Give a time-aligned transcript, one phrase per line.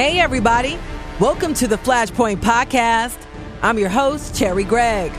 [0.00, 0.78] Hey, everybody.
[1.20, 3.18] Welcome to the Flashpoint Podcast.
[3.60, 5.12] I'm your host, Cherri Gregg.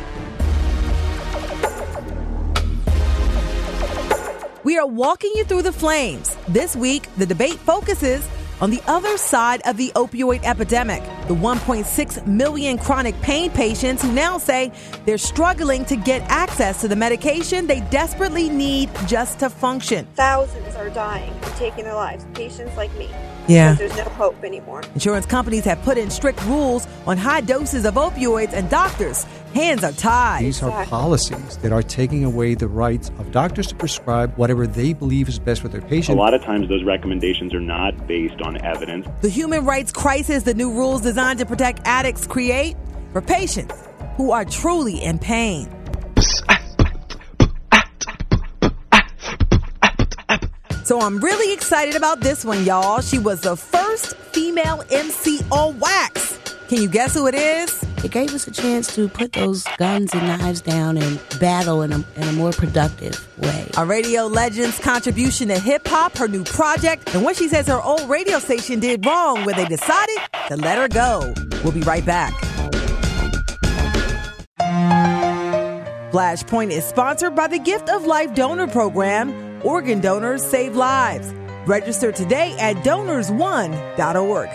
[4.64, 6.36] We are walking you through the flames.
[6.48, 8.28] This week, the debate focuses
[8.60, 14.12] on the other side of the opioid epidemic, the 1.6 million chronic pain patients who
[14.12, 14.72] now say
[15.06, 20.08] they're struggling to get access to the medication they desperately need just to function.
[20.16, 23.12] Thousands are dying and taking their lives, patients like me.
[23.52, 23.74] Yeah.
[23.74, 24.84] There's no hope anymore.
[24.94, 29.84] Insurance companies have put in strict rules on high doses of opioids, and doctors' hands
[29.84, 30.46] are tied.
[30.46, 34.94] These are policies that are taking away the rights of doctors to prescribe whatever they
[34.94, 36.16] believe is best for their patients.
[36.16, 39.08] A lot of times, those recommendations are not based on evidence.
[39.22, 42.76] The human rights crisis the new rules designed to protect addicts create
[43.12, 43.76] for patients
[44.16, 45.70] who are truly in pain.
[50.92, 53.00] So I'm really excited about this one, y'all.
[53.00, 56.38] She was the first female MC on wax.
[56.68, 57.82] Can you guess who it is?
[58.04, 61.94] It gave us a chance to put those guns and knives down and battle in
[61.94, 63.70] a, in a more productive way.
[63.78, 67.82] A radio legend's contribution to hip hop, her new project, and what she says her
[67.82, 70.18] old radio station did wrong when they decided
[70.50, 71.34] to let her go.
[71.64, 72.34] We'll be right back.
[76.12, 79.51] Flashpoint is sponsored by the Gift of Life Donor Program.
[79.64, 81.34] Organ donors save lives.
[81.66, 84.50] Register today at donors1.org.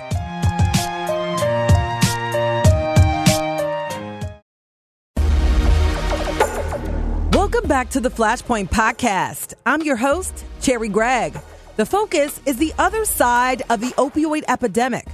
[7.33, 9.55] Welcome back to the Flashpoint Podcast.
[9.65, 11.39] I'm your host, Cherri Gregg.
[11.77, 15.07] The focus is the other side of the opioid epidemic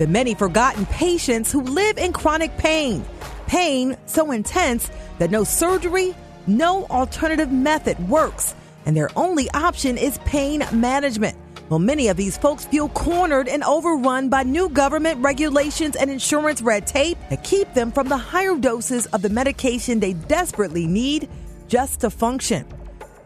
[0.00, 3.04] the many forgotten patients who live in chronic pain.
[3.46, 6.14] Pain so intense that no surgery,
[6.46, 8.54] no alternative method works,
[8.90, 11.38] and their only option is pain management.
[11.68, 16.60] Well, many of these folks feel cornered and overrun by new government regulations and insurance
[16.60, 21.28] red tape that keep them from the higher doses of the medication they desperately need
[21.68, 22.66] just to function.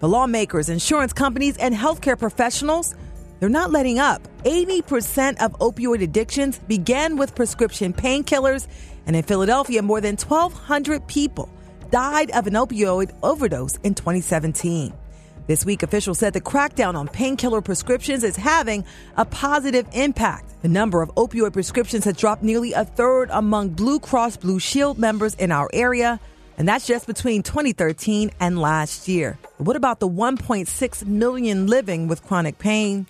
[0.00, 2.94] The lawmakers, insurance companies, and healthcare professionals,
[3.40, 4.20] they're not letting up.
[4.44, 8.68] 80% of opioid addictions began with prescription painkillers,
[9.06, 11.48] and in Philadelphia, more than 1,200 people
[11.90, 14.92] died of an opioid overdose in 2017.
[15.46, 18.82] This week, officials said the crackdown on painkiller prescriptions is having
[19.18, 20.54] a positive impact.
[20.62, 24.98] The number of opioid prescriptions has dropped nearly a third among Blue Cross Blue Shield
[24.98, 26.18] members in our area,
[26.56, 29.38] and that's just between 2013 and last year.
[29.58, 33.06] What about the 1.6 million living with chronic pain?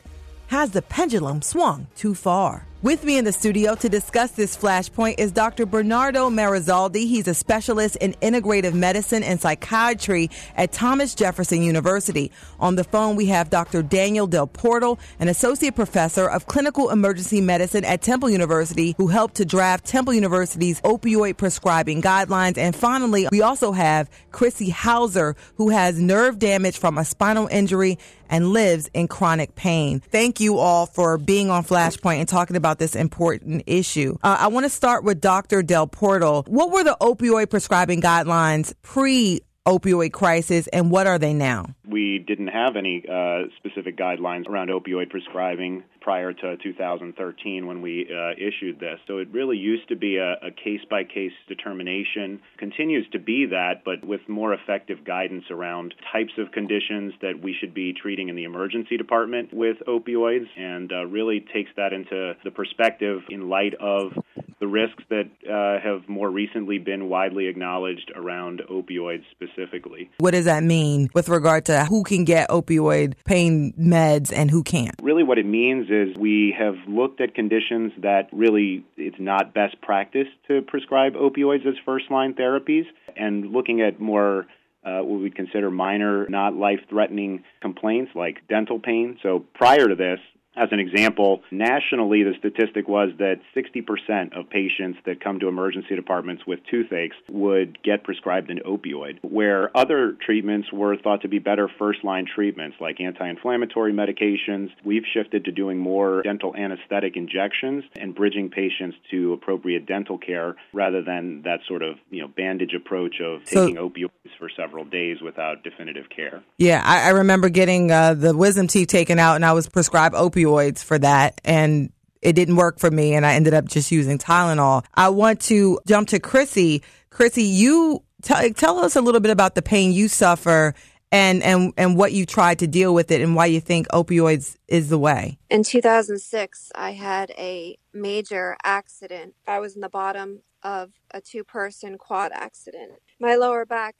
[0.49, 2.66] Has the pendulum swung too far?
[2.84, 5.65] With me in the studio to discuss this flashpoint is Dr.
[5.65, 6.97] Bernardo Merizalde.
[6.97, 12.31] He's a specialist in integrative medicine and psychiatry at Thomas Jefferson University.
[12.61, 13.83] On the phone, we have Dr.
[13.83, 19.37] Daniel Del Portal, an associate professor of clinical emergency medicine at Temple University, who helped
[19.37, 22.59] to draft Temple University's opioid prescribing guidelines.
[22.59, 27.97] And finally, we also have Chrissy Hauser, who has nerve damage from a spinal injury
[28.28, 30.01] and lives in chronic pain.
[30.01, 34.16] Thank you all for being on Flashpoint and talking about this important issue.
[34.22, 35.62] Uh, I want to start with Dr.
[35.62, 36.44] Del Portal.
[36.46, 41.74] What were the opioid prescribing guidelines pre opioid crisis and what are they now?
[41.88, 48.06] We didn't have any uh, specific guidelines around opioid prescribing prior to 2013 when we
[48.12, 48.98] uh, issued this.
[49.06, 53.82] So it really used to be a case by case determination, continues to be that,
[53.87, 58.37] but with more effective guidance around types of conditions that we should be treating in
[58.37, 63.72] the emergency department with opioids, and uh, really takes that into the perspective in light
[63.81, 64.12] of
[64.60, 70.10] the risks that uh, have more recently been widely acknowledged around opioids specifically.
[70.19, 74.62] What does that mean with regard to who can get opioid pain meds and who
[74.62, 74.94] can't?
[75.03, 79.81] Really, what it means is we have looked at conditions that really it's not best
[79.81, 82.84] practice to prescribe opioids as first line therapies,
[83.16, 84.47] and looking at more
[84.84, 89.18] uh, what we'd consider minor, not life threatening complaints like dental pain.
[89.22, 90.21] So prior to this,
[90.56, 95.97] as an example, nationally, the statistic was that 60% of patients that come to emergency
[95.97, 101.39] departments with toothaches would get prescribed an opioid, where other treatments were thought to be
[101.39, 104.71] better first line treatments like anti inflammatory medications.
[104.84, 110.54] We've shifted to doing more dental anesthetic injections and bridging patients to appropriate dental care
[110.72, 114.84] rather than that sort of you know bandage approach of So- taking opioids for several
[114.84, 116.42] days without definitive care.
[116.59, 120.15] Yeah, I, I remember getting uh, the wisdom teeth taken out, and I was prescribed
[120.15, 120.43] opioids
[120.82, 121.92] for that, and
[122.22, 124.84] it didn't work for me, and I ended up just using Tylenol.
[124.94, 126.82] I want to jump to Chrissy.
[127.10, 130.74] Chrissy, you tell tell us a little bit about the pain you suffer
[131.14, 134.56] and, and, and what you tried to deal with it and why you think opioids
[134.66, 135.38] is the way.
[135.48, 139.34] In 2006, I had a major accident.
[139.46, 142.94] I was in the bottom of a two person quad accident.
[143.20, 143.94] My lower back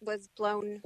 [0.00, 0.82] was blown.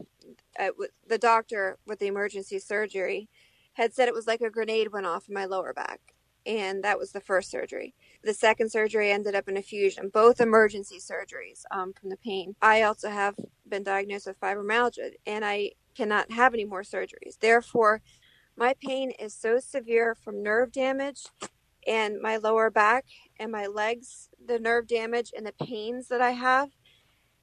[0.59, 0.69] Uh,
[1.09, 3.29] the doctor with the emergency surgery
[3.75, 6.01] had said it was like a grenade went off in my lower back.
[6.47, 7.95] And that was the first surgery.
[8.25, 12.57] The second surgery ended up in a fusion, both emergency surgeries um, from the pain.
[12.63, 13.37] I also have
[13.69, 17.39] been diagnosed with fibromyalgia and I cannot have any more surgeries.
[17.41, 18.01] Therefore,
[18.57, 21.27] my pain is so severe from nerve damage
[21.87, 23.05] and my lower back
[23.39, 26.71] and my legs, the nerve damage and the pains that I have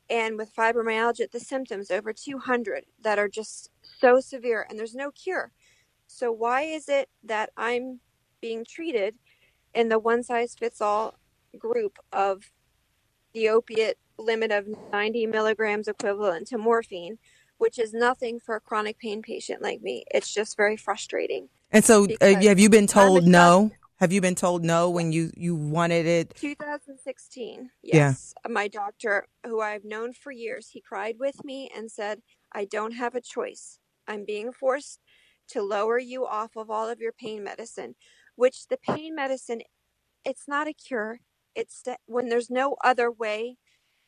[0.10, 5.12] and with fibromyalgia, the symptoms over 200 that are just so severe and there's no
[5.12, 5.52] cure.
[6.08, 8.00] So, why is it that I'm
[8.42, 9.16] being treated
[9.74, 11.16] in the one size fits all
[11.58, 12.52] group of
[13.34, 17.18] the opiate limit of 90 milligrams equivalent to morphine,
[17.58, 20.06] which is nothing for a chronic pain patient like me?
[20.12, 21.50] It's just very frustrating.
[21.72, 23.72] And so, uh, have you been told no?
[23.98, 26.36] Have you been told no when you you wanted it?
[26.36, 27.72] 2016.
[27.84, 28.34] Yes.
[28.46, 28.52] Yeah.
[28.52, 32.22] My doctor, who I've known for years, he cried with me and said,
[32.54, 33.80] "I don't have a choice.
[34.08, 35.00] I'm being forced
[35.50, 37.96] to lower you off of all of your pain medicine,
[38.36, 39.62] which the pain medicine
[40.26, 41.22] it's not a cure.
[41.56, 43.58] It's when there's no other way.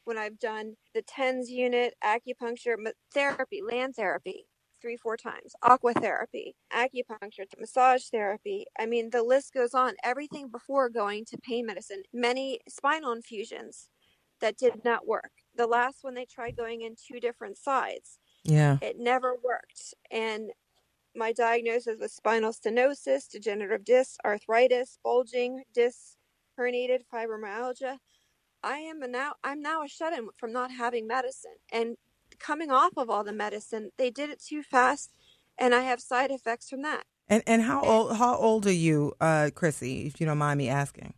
[0.03, 2.75] When I've done the TENS unit, acupuncture,
[3.13, 4.47] therapy, land therapy,
[4.81, 8.65] three, four times, aqua therapy, acupuncture, massage therapy.
[8.77, 9.93] I mean, the list goes on.
[10.03, 13.89] Everything before going to pain medicine, many spinal infusions
[14.41, 15.31] that did not work.
[15.55, 18.19] The last one they tried going in two different sides.
[18.43, 18.77] Yeah.
[18.81, 19.93] It never worked.
[20.11, 20.51] And
[21.15, 26.15] my diagnosis was spinal stenosis, degenerative disc, arthritis, bulging disc,
[26.57, 27.97] herniated fibromyalgia.
[28.63, 31.55] I am a now I'm now a shut-in from not having medicine.
[31.71, 31.97] And
[32.39, 35.11] coming off of all the medicine, they did it too fast,
[35.57, 37.03] and I have side effects from that.
[37.27, 40.05] And and how old how old are you, uh, Chrissy?
[40.07, 41.13] If you don't mind me asking.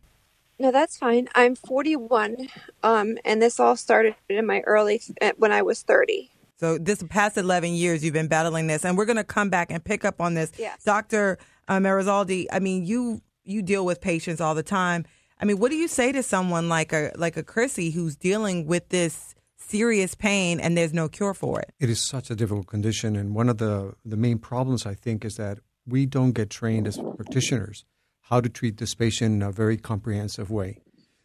[0.58, 1.28] No, that's fine.
[1.34, 2.48] I'm 41,
[2.84, 6.30] um, and this all started in my early uh, when I was 30.
[6.62, 9.72] So this past 11 years, you've been battling this, and we're going to come back
[9.72, 10.52] and pick up on this.
[10.56, 10.84] Yes.
[10.84, 11.38] Dr.
[11.66, 15.04] Uh, Merizalde, I mean, you you deal with patients all the time.
[15.40, 18.68] I mean, what do you say to someone like a like a Chrissy who's dealing
[18.68, 21.72] with this serious pain and there's no cure for it.
[21.80, 23.16] It is such a difficult condition.
[23.16, 26.86] And one of the, the main problems, I think, is that we don't get trained
[26.86, 27.84] as practitioners
[28.22, 30.78] how to treat this patient in a very comprehensive way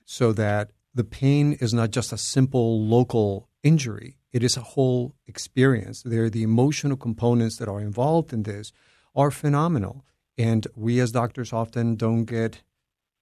[0.06, 5.16] so that the pain is not just a simple local injury, it is a whole
[5.26, 6.04] experience.
[6.04, 8.72] There, the emotional components that are involved in this
[9.16, 10.06] are phenomenal.
[10.38, 12.62] And we as doctors often don't get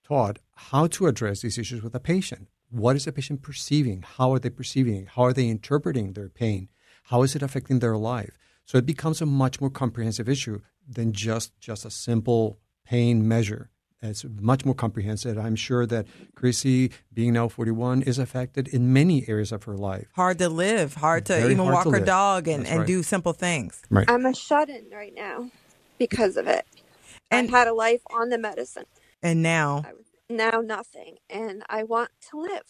[0.03, 2.49] taught how to address these issues with a patient.
[2.69, 4.03] What is the patient perceiving?
[4.17, 5.05] How are they perceiving?
[5.05, 6.67] How are they interpreting their pain?
[7.03, 8.37] How is it affecting their life?
[8.65, 13.69] So it becomes a much more comprehensive issue than just just a simple pain measure.
[14.09, 15.37] It's much more comprehensive.
[15.37, 20.07] I'm sure that Chrissy, being now 41, is affected in many areas of her life.
[20.15, 22.05] Hard to live, hard to Very even hard walk to her live.
[22.05, 22.87] dog and, and right.
[22.87, 23.81] do simple things.
[23.89, 24.09] Right.
[24.09, 25.49] I'm a shut in right now
[25.97, 26.65] because of it.
[27.31, 28.85] And I had a life on the medicine.
[29.21, 29.83] And now
[30.29, 32.63] now nothing, and I want to live.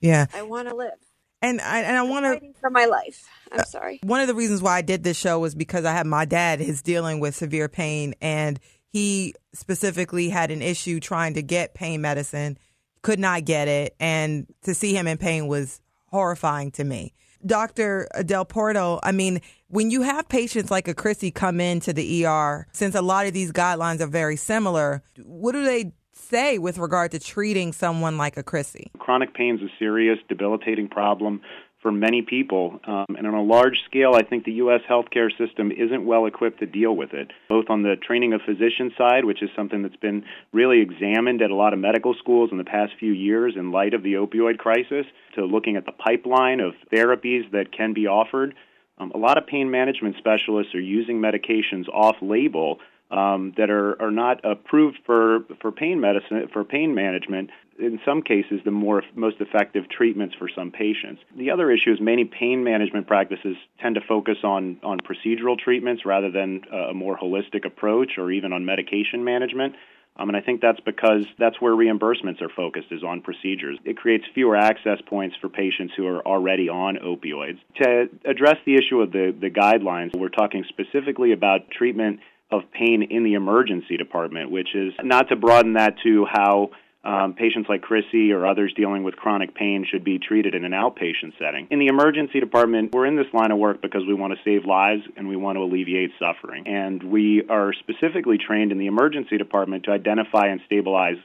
[0.00, 0.98] Yeah, I want to live.
[1.42, 3.26] And I and I want to for my life.
[3.50, 4.00] I'm uh, sorry.
[4.02, 6.60] One of the reasons why I did this show was because I had my dad
[6.60, 12.00] is dealing with severe pain, and he specifically had an issue trying to get pain
[12.00, 12.58] medicine,
[13.02, 17.14] could not get it, and to see him in pain was horrifying to me.
[17.46, 18.06] Dr.
[18.26, 22.66] Del Porto, I mean, when you have patients like a Chrissy come into the ER,
[22.72, 27.12] since a lot of these guidelines are very similar, what do they say with regard
[27.12, 28.90] to treating someone like a Chrissy?
[28.98, 31.40] Chronic pain is a serious, debilitating problem
[31.80, 32.78] for many people.
[32.86, 34.80] Um, and on a large scale, I think the U.S.
[34.88, 38.92] healthcare system isn't well equipped to deal with it, both on the training of physicians
[38.98, 42.58] side, which is something that's been really examined at a lot of medical schools in
[42.58, 46.60] the past few years in light of the opioid crisis, to looking at the pipeline
[46.60, 48.54] of therapies that can be offered.
[48.98, 52.78] Um, a lot of pain management specialists are using medications off label
[53.10, 57.50] um, that are, are not approved for, for pain medicine for pain management.
[57.78, 61.22] In some cases, the more most effective treatments for some patients.
[61.36, 66.04] The other issue is many pain management practices tend to focus on on procedural treatments
[66.04, 69.74] rather than a more holistic approach, or even on medication management.
[70.16, 73.78] Um, and I think that's because that's where reimbursements are focused is on procedures.
[73.84, 77.58] It creates fewer access points for patients who are already on opioids.
[77.82, 83.02] To address the issue of the, the guidelines, we're talking specifically about treatment of pain
[83.10, 86.70] in the emergency department, which is not to broaden that to how
[87.02, 90.72] um, patients like Chrissy or others dealing with chronic pain should be treated in an
[90.72, 91.66] outpatient setting.
[91.70, 94.66] In the emergency department, we're in this line of work because we want to save
[94.66, 96.66] lives and we want to alleviate suffering.
[96.66, 101.16] And we are specifically trained in the emergency department to identify and stabilize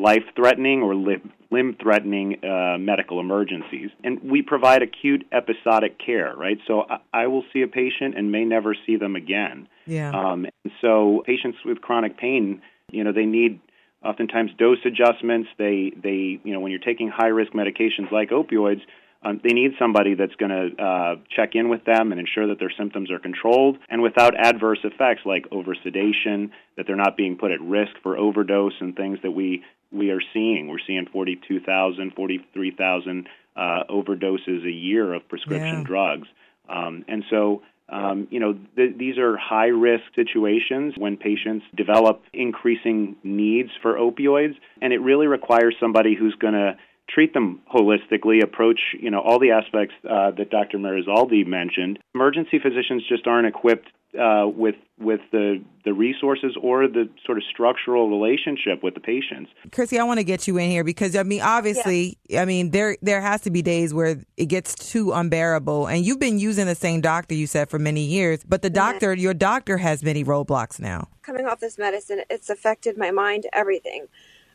[0.00, 3.90] life threatening or limb threatening uh, medical emergencies.
[4.02, 6.58] And we provide acute episodic care, right?
[6.66, 9.68] So I, I, will see a patient and may never see them again.
[9.86, 10.10] Yeah.
[10.10, 13.60] Um, and so patients with chronic pain, you know, they need
[14.04, 15.48] oftentimes dose adjustments.
[15.58, 18.80] They, they, you know, when you're taking high risk medications like opioids,
[19.22, 22.58] um, they need somebody that's going to uh, check in with them and ensure that
[22.58, 27.50] their symptoms are controlled and without adverse effects like oversedation, that they're not being put
[27.50, 30.68] at risk for overdose and things that we we are seeing.
[30.68, 35.84] We're seeing 42,000, 43,000 uh, overdoses a year of prescription yeah.
[35.84, 36.28] drugs.
[36.68, 42.22] Um, and so, um, you know, th- these are high risk situations when patients develop
[42.32, 46.76] increasing needs for opioids, and it really requires somebody who's going to
[47.08, 50.78] treat them holistically, approach you know all the aspects uh, that Dr.
[50.78, 51.98] Merizalde mentioned.
[52.14, 53.88] Emergency physicians just aren't equipped
[54.18, 59.50] uh, with with the the resources or the sort of structural relationship with the patients.
[59.72, 62.42] Chrissy, I want to get you in here because I mean, obviously, yeah.
[62.42, 66.18] I mean there there has to be days where it gets too unbearable, and you've
[66.18, 69.78] been using the same doctor you said for many years, but the doctor, your doctor,
[69.78, 71.08] has many roadblocks now.
[71.22, 74.06] Coming off this medicine, it's affected my mind, everything.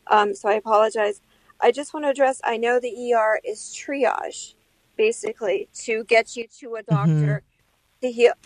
[0.08, 1.20] Um, so I apologize.
[1.60, 2.40] I just want to address.
[2.44, 4.54] I know the ER is triage,
[4.96, 7.10] basically, to get you to a doctor.
[7.10, 7.52] Mm-hmm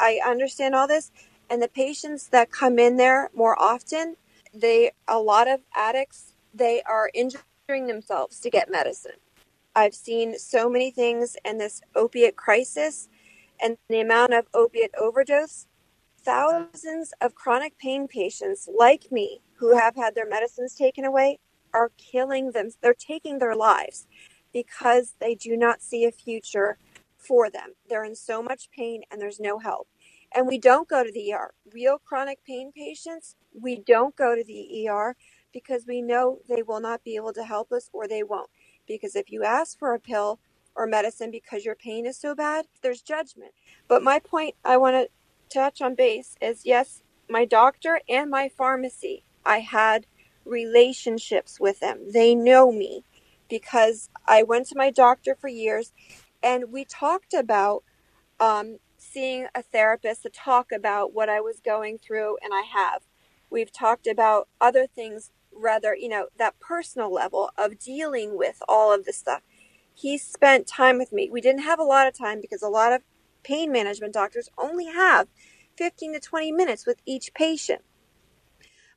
[0.01, 1.11] I understand all this.
[1.49, 4.17] And the patients that come in there more often,
[4.55, 9.19] they, a lot of addicts, they are injuring themselves to get medicine.
[9.75, 13.09] I've seen so many things in this opiate crisis
[13.63, 15.67] and the amount of opiate overdose.
[16.23, 21.39] Thousands of chronic pain patients like me who have had their medicines taken away
[21.73, 22.71] are killing them.
[22.81, 24.07] They're taking their lives
[24.53, 26.79] because they do not see a future
[27.21, 27.75] for them.
[27.89, 29.89] They're in so much pain and there's no help.
[30.35, 31.55] And we don't go to the ER.
[31.73, 35.17] Real chronic pain patients, we don't go to the ER
[35.53, 38.51] because we know they will not be able to help us or they won't.
[38.87, 40.41] Because if you ask for a pill
[40.75, 43.53] or medicine because your pain is so bad, there's judgment.
[43.89, 45.09] But my point I want to
[45.53, 50.07] touch on base is yes, my doctor and my pharmacy, I had
[50.45, 52.13] relationships with them.
[52.13, 53.05] They know me
[53.49, 55.93] because I went to my doctor for years
[56.43, 57.85] and we talked about
[58.41, 63.03] um, seeing a therapist to talk about what I was going through, and I have.
[63.51, 68.93] We've talked about other things, rather, you know, that personal level of dealing with all
[68.93, 69.43] of this stuff.
[69.95, 71.31] He spent time with me.
[71.31, 73.03] We didn't have a lot of time because a lot of
[73.43, 75.29] pain management doctors only have
[75.79, 77.83] 15 to 20 minutes with each patient.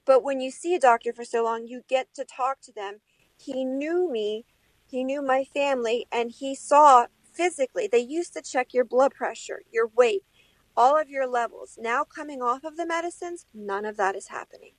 [0.05, 3.00] But when you see a doctor for so long, you get to talk to them.
[3.38, 4.45] He knew me,
[4.85, 7.88] he knew my family, and he saw physically.
[7.92, 10.24] They used to check your blood pressure, your weight,
[10.75, 11.78] all of your levels.
[11.82, 14.74] Now, coming off of the medicines, none of that is happening.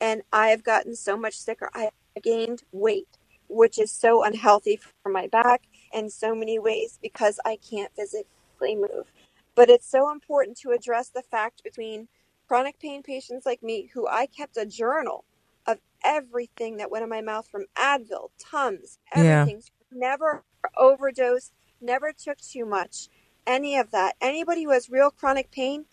[0.00, 1.70] And I have gotten so much sicker.
[1.74, 1.90] I
[2.22, 3.18] gained weight,
[3.48, 8.76] which is so unhealthy for my back in so many ways because I can't physically
[8.76, 9.12] move.
[9.54, 12.08] But it's so important to address the fact between
[12.46, 15.24] chronic pain patients like me, who I kept a journal
[15.66, 19.62] of everything that went in my mouth from Advil, Tums, everything.
[19.62, 19.62] Yeah.
[19.90, 20.44] Never
[20.76, 23.08] overdose, never took too much,
[23.46, 24.16] any of that.
[24.20, 25.84] Anybody who has real chronic pain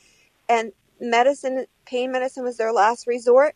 [0.49, 3.55] and medicine, pain medicine was their last resort,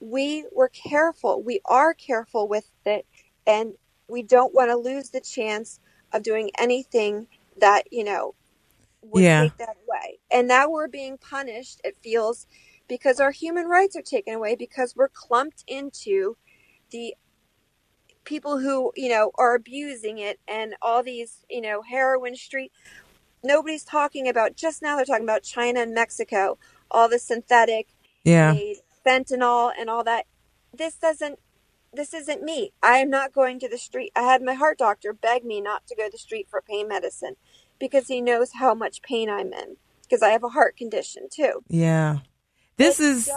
[0.00, 1.42] we were careful.
[1.42, 3.06] We are careful with it.
[3.46, 3.74] And
[4.08, 5.80] we don't want to lose the chance
[6.12, 7.26] of doing anything
[7.58, 8.34] that, you know,
[9.02, 9.42] would yeah.
[9.42, 10.18] take that away.
[10.30, 12.46] And now we're being punished, it feels,
[12.88, 16.36] because our human rights are taken away because we're clumped into
[16.90, 17.14] the
[18.24, 22.72] people who, you know, are abusing it and all these, you know, heroin street.
[23.42, 26.58] Nobody's talking about, just now they're talking about China and Mexico,
[26.90, 27.88] all the synthetic,
[28.24, 28.54] yeah.
[29.04, 30.26] fentanyl and all that.
[30.76, 31.38] This doesn't,
[31.92, 32.72] this isn't me.
[32.82, 34.12] I am not going to the street.
[34.14, 36.86] I had my heart doctor beg me not to go to the street for pain
[36.86, 37.36] medicine
[37.78, 41.64] because he knows how much pain I'm in because I have a heart condition too.
[41.68, 42.18] Yeah.
[42.76, 43.30] This it's is,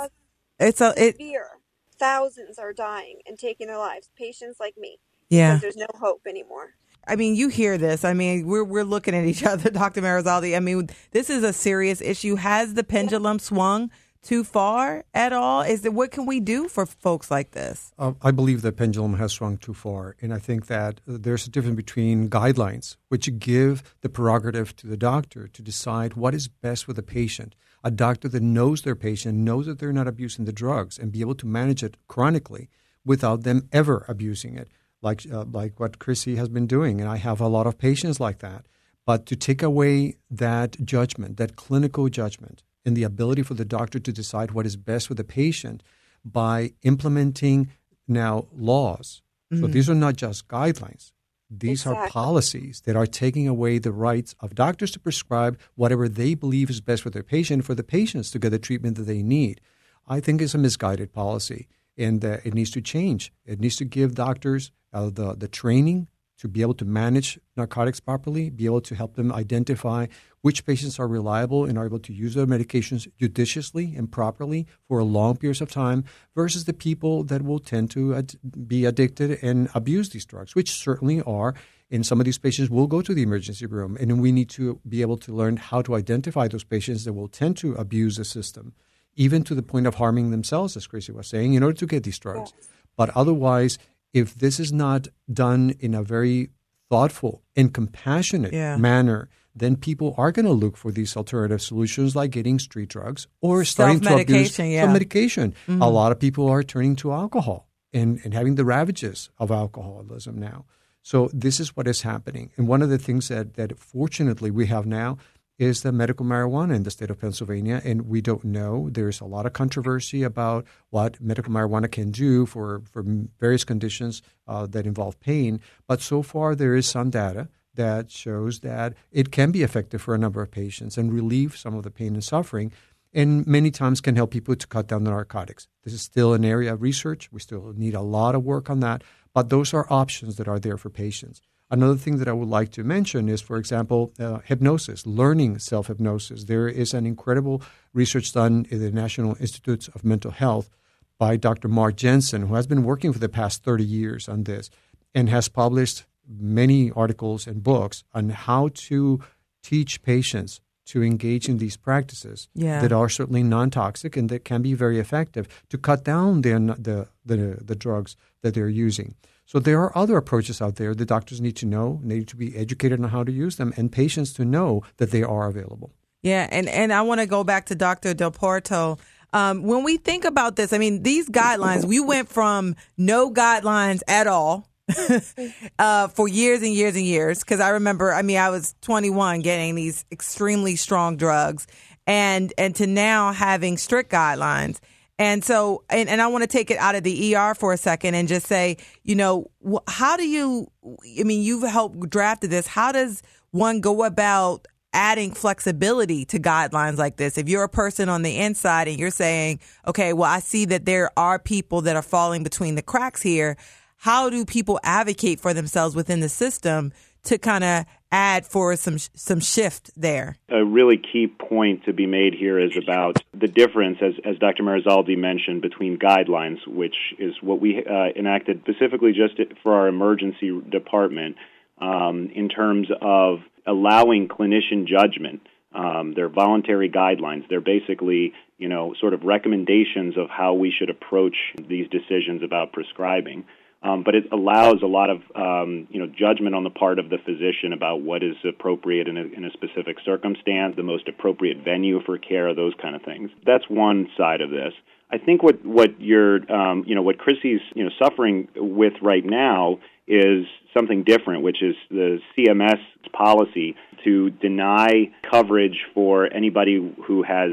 [0.60, 1.60] it's a, it, fear
[2.04, 4.10] thousands are dying and taking their lives.
[4.18, 5.00] Patients like me.
[5.30, 5.58] Yeah.
[5.62, 6.76] there's no hope anymore.
[7.08, 8.04] I mean, you hear this.
[8.04, 10.02] I mean, we're we're looking at each other, Dr.
[10.02, 10.56] Merizalde.
[10.56, 12.36] I mean, this is a serious issue.
[12.36, 13.90] Has the pendulum swung
[14.24, 15.62] too far at all?
[15.62, 17.94] Is it what can we do for folks like this?
[18.00, 21.50] Uh, I believe the pendulum has swung too far, and I think that there's a
[21.50, 26.86] difference between guidelines, which give the prerogative to the doctor to decide what is best
[26.86, 27.56] for the patient.
[27.84, 31.22] A doctor that knows their patient, knows that they're not abusing the drugs, and be
[31.22, 32.70] able to manage it chronically
[33.06, 34.70] without them ever abusing it,
[35.02, 38.20] like uh, like what Chrissy has been doing, and I have a lot of patients
[38.20, 38.66] like that.
[39.06, 44.00] But to take away that judgment, that clinical judgment, and the ability for the doctor
[44.00, 45.84] to decide what is best for the patient
[46.26, 47.70] by implementing
[48.08, 49.22] now laws.
[49.52, 49.64] Mm-hmm.
[49.64, 51.12] So these are not just guidelines.
[51.50, 52.04] These exactly.
[52.04, 56.70] are policies that are taking away the rights of doctors to prescribe whatever they believe
[56.70, 59.62] is best for their patient, for the patients to get the treatment that they need.
[60.08, 63.32] I think it's a misguided policy, and uh, it needs to change.
[63.46, 66.08] It needs to give doctors uh, the the training
[66.40, 70.08] to be able to manage narcotics properly, be able to help them identify
[70.42, 75.02] which patients are reliable and are able to use their medications judiciously and properly for
[75.04, 76.04] long periods of time
[76.36, 78.36] versus the people that will tend to ad-
[78.68, 81.54] be addicted and abuse these drugs, which certainly are.
[81.90, 84.80] And some of these patients will go to the emergency room, and we need to
[84.88, 88.26] be able to learn how to identify those patients that will tend to abuse the
[88.26, 88.74] system,
[89.16, 92.04] even to the point of harming themselves, as Chrissy was saying, in order to get
[92.04, 92.52] these drugs.
[92.58, 92.70] Yes.
[92.98, 93.78] But otherwise,
[94.14, 96.50] if this is not done in a very
[96.90, 98.78] thoughtful and compassionate yeah.
[98.78, 103.28] manner, then people are going to look for these alternative solutions like getting street drugs
[103.42, 104.84] or starting to abuse yeah.
[104.84, 105.54] some medication.
[105.68, 105.82] Mm-hmm.
[105.82, 110.40] A lot of people are turning to alcohol and, and having the ravages of alcoholism
[110.40, 110.66] now.
[111.04, 112.52] So this is what is happening.
[112.56, 115.18] And one of the things that, that fortunately we have now
[115.64, 118.90] is the medical marijuana in the state of Pennsylvania, and we don't know.
[118.92, 123.04] There's a lot of controversy about what medical marijuana can do for, for
[123.40, 125.60] various conditions uh, that involve pain.
[125.88, 130.14] But so far, there is some data that shows that it can be effective for
[130.14, 132.72] a number of patients and relieve some of the pain and suffering,
[133.14, 135.68] and many times can help people to cut down the narcotics.
[135.84, 137.32] This is still an area of research.
[137.32, 139.04] We still need a lot of work on that,
[139.34, 141.42] but those are options that are there for patients.
[141.74, 145.88] Another thing that I would like to mention is, for example, uh, hypnosis, learning self
[145.88, 146.44] hypnosis.
[146.44, 147.64] There is an incredible
[147.94, 150.70] research done in the National Institutes of Mental Health
[151.18, 151.68] by Dr.
[151.68, 154.70] Mark Jensen, who has been working for the past 30 years on this
[155.16, 159.20] and has published many articles and books on how to
[159.64, 162.82] teach patients to engage in these practices yeah.
[162.82, 167.08] that are certainly non-toxic and that can be very effective to cut down the, the,
[167.26, 169.16] the, the drugs that they're using.
[169.46, 172.56] So there are other approaches out there that doctors need to know, need to be
[172.56, 175.94] educated on how to use them, and patients to know that they are available.
[176.22, 178.14] Yeah, and, and I want to go back to Dr.
[178.14, 178.98] Del Porto.
[179.34, 184.02] Um, when we think about this, I mean, these guidelines, we went from no guidelines
[184.08, 184.70] at all
[185.80, 187.40] uh, for years and years and years.
[187.40, 191.68] Because I remember, I mean, I was 21 getting these extremely strong drugs,
[192.06, 194.80] and and to now having strict guidelines.
[195.20, 197.78] And so, and, and I want to take it out of the ER for a
[197.78, 199.52] second and just say, you know,
[199.88, 200.72] how do you,
[201.20, 202.66] I mean, you've helped drafted this.
[202.66, 203.22] How does
[203.52, 207.38] one go about adding flexibility to guidelines like this?
[207.38, 210.86] If you're a person on the inside and you're saying, okay, well, I see that
[210.86, 213.56] there are people that are falling between the cracks here.
[213.98, 216.92] How do people advocate for themselves within the system
[217.26, 220.38] to kind of add for some some shift there?
[220.50, 224.64] A really key point to be made here is about the difference, as, as Dr.
[224.64, 230.62] Marzaldi mentioned, between guidelines, which is what we uh, enacted specifically just for our emergency
[230.70, 231.36] department,
[231.82, 235.42] um, in terms of allowing clinician judgment.
[235.74, 237.50] Um, they're voluntary guidelines.
[237.50, 241.36] They're basically, you know, sort of recommendations of how we should approach
[241.68, 243.46] these decisions about prescribing.
[243.84, 247.10] Um, but it allows a lot of um, you know judgment on the part of
[247.10, 251.58] the physician about what is appropriate in a, in a specific circumstance, the most appropriate
[251.66, 253.30] venue for care, those kind of things.
[253.46, 254.74] That's one side of this.
[255.12, 259.26] I think what what you're um, you know what Chrissy's you know suffering with right
[259.26, 262.80] now is something different, which is the CMS
[263.14, 267.52] policy to deny coverage for anybody who has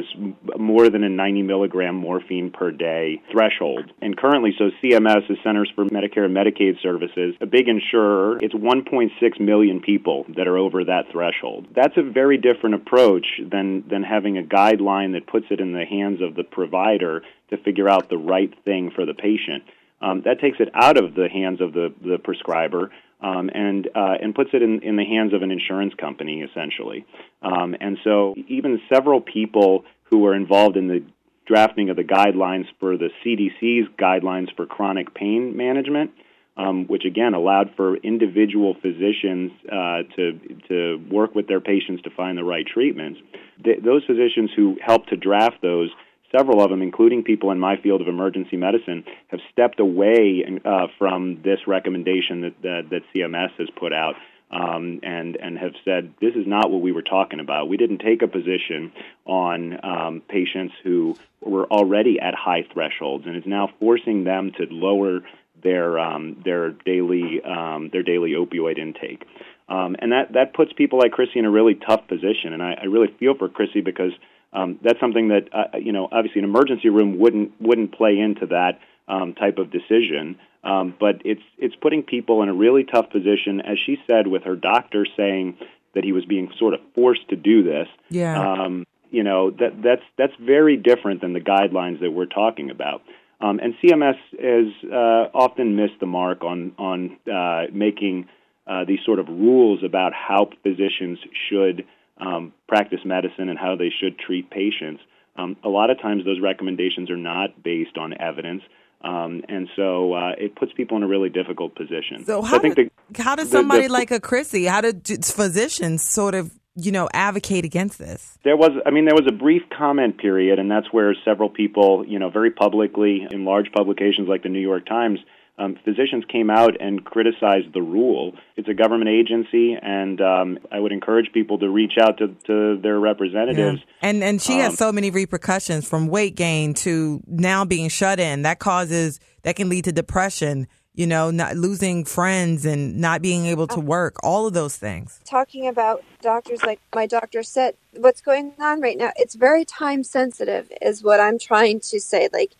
[0.59, 3.93] more than a 90 milligram morphine per day threshold.
[4.01, 8.39] And currently, so CMS is Centers for Medicare and Medicaid Services, a big insurer.
[8.41, 11.69] It's 1.6 million people that are over that threshold.
[11.75, 15.85] That's a very different approach than, than having a guideline that puts it in the
[15.85, 19.65] hands of the provider to figure out the right thing for the patient.
[20.01, 22.91] Um, that takes it out of the hands of the, the prescriber
[23.23, 27.05] um, and uh, and puts it in, in the hands of an insurance company essentially.
[27.43, 31.05] Um, and so even several people who were involved in the
[31.47, 36.13] drafting of the guidelines for the CDC's guidelines for chronic pain management,
[36.57, 42.11] um, which again allowed for individual physicians uh, to to work with their patients to
[42.11, 43.21] find the right treatments.
[43.63, 45.91] Th- those physicians who helped to draft those
[46.37, 50.87] several of them, including people in my field of emergency medicine, have stepped away uh,
[50.99, 54.15] from this recommendation that, that, that CMS has put out.
[54.51, 57.69] um, and and have said this is not what we were talking about.
[57.69, 58.93] We didn't take a position
[59.25, 64.67] on um, patients who were already at high thresholds, and is now forcing them to
[64.71, 65.21] lower
[65.63, 69.25] their um, their daily um, their daily opioid intake.
[69.69, 72.53] Um, and that that puts people like Chrissy in a really tough position.
[72.53, 74.13] And I, I really feel for Chrissy because
[74.53, 78.47] um, that's something that uh, you know obviously an emergency room wouldn't wouldn't play into
[78.47, 80.39] that um, type of decision.
[80.63, 84.45] Um, but it's it's putting people in a really tough position, as she said, with
[84.45, 85.57] her doctor saying
[85.95, 87.89] that he was being sort of forced to do this.
[88.11, 88.39] Yeah.
[88.41, 93.03] Um, you know that that's that's very different than the guidelines that we're talking about.
[93.41, 98.29] Um, and CMS has uh, often missed the mark on on uh, making
[98.67, 101.87] uh, these sort of rules about how physicians should
[102.21, 105.03] um, practice medicine and how they should treat patients.
[105.37, 108.63] Um, a lot of times, those recommendations are not based on evidence.
[109.03, 112.25] Um, and so uh, it puts people in a really difficult position.
[112.27, 114.83] So how, I think did, the, how does somebody the, the, like a Chrissy, how
[114.83, 118.39] did physicians sort of, you know, advocate against this?
[118.45, 122.05] There was, I mean, there was a brief comment period, and that's where several people,
[122.07, 125.19] you know, very publicly in large publications like the New York Times,
[125.61, 128.33] um, physicians came out and criticized the rule.
[128.57, 132.81] It's a government agency, and um, I would encourage people to reach out to, to
[132.81, 133.81] their representatives.
[133.81, 134.09] Yeah.
[134.09, 138.19] And and she um, has so many repercussions from weight gain to now being shut
[138.19, 138.43] in.
[138.43, 140.67] That causes that can lead to depression.
[140.93, 144.17] You know, not losing friends and not being able to work.
[144.25, 145.21] All of those things.
[145.25, 149.13] Talking about doctors, like my doctor said, what's going on right now?
[149.17, 152.29] It's very time sensitive, is what I'm trying to say.
[152.33, 152.55] Like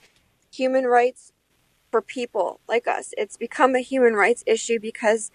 [0.53, 1.33] human rights
[1.91, 3.15] for people like us.
[3.19, 5.31] It's become a human rights issue because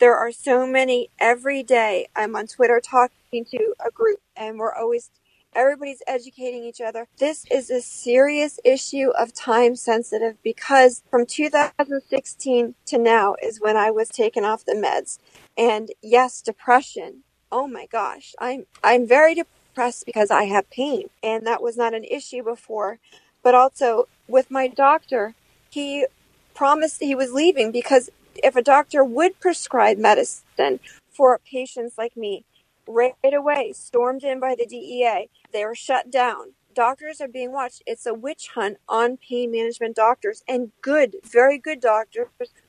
[0.00, 2.08] there are so many every day.
[2.16, 5.10] I'm on Twitter talking to a group and we're always
[5.54, 7.08] everybody's educating each other.
[7.18, 13.76] This is a serious issue of time sensitive because from 2016 to now is when
[13.76, 15.18] I was taken off the meds.
[15.58, 17.24] And yes, depression.
[17.52, 18.34] Oh my gosh.
[18.38, 22.98] I'm I'm very depressed because I have pain and that was not an issue before.
[23.42, 25.34] But also with my doctor,
[25.70, 26.06] he
[26.54, 28.10] promised he was leaving because
[28.42, 30.80] if a doctor would prescribe medicine
[31.10, 32.44] for patients like me,
[32.86, 36.54] right away, stormed in by the DEA, they were shut down.
[36.74, 37.82] Doctors are being watched.
[37.86, 42.28] It's a witch hunt on pain management doctors and good, very good doctors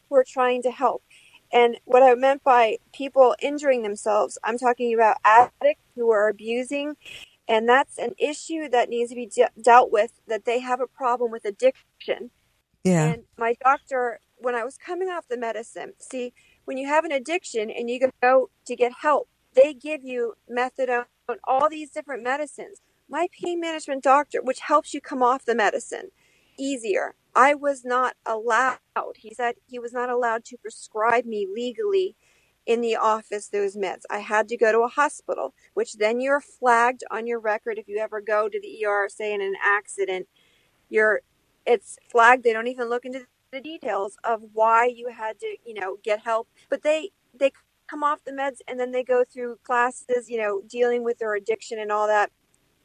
[0.09, 1.03] who are trying to help.
[1.53, 6.95] And what I meant by people injuring themselves, I'm talking about addicts who are abusing.
[7.47, 10.87] And that's an issue that needs to be de- dealt with, that they have a
[10.87, 12.31] problem with addiction
[12.83, 13.13] yeah.
[13.13, 16.33] And my doctor, when I was coming off the medicine, see,
[16.65, 21.05] when you have an addiction and you go to get help, they give you methadone,
[21.43, 22.81] all these different medicines.
[23.09, 26.11] My pain management doctor, which helps you come off the medicine
[26.57, 28.77] easier, I was not allowed.
[29.17, 32.15] He said he was not allowed to prescribe me legally
[32.65, 34.03] in the office those meds.
[34.09, 37.87] I had to go to a hospital, which then you're flagged on your record if
[37.87, 40.27] you ever go to the ER, say in an accident.
[40.89, 41.21] You're
[41.65, 42.43] it's flagged.
[42.43, 46.21] They don't even look into the details of why you had to, you know, get
[46.21, 46.47] help.
[46.69, 47.51] But they they
[47.89, 51.35] come off the meds and then they go through classes, you know, dealing with their
[51.35, 52.31] addiction and all that,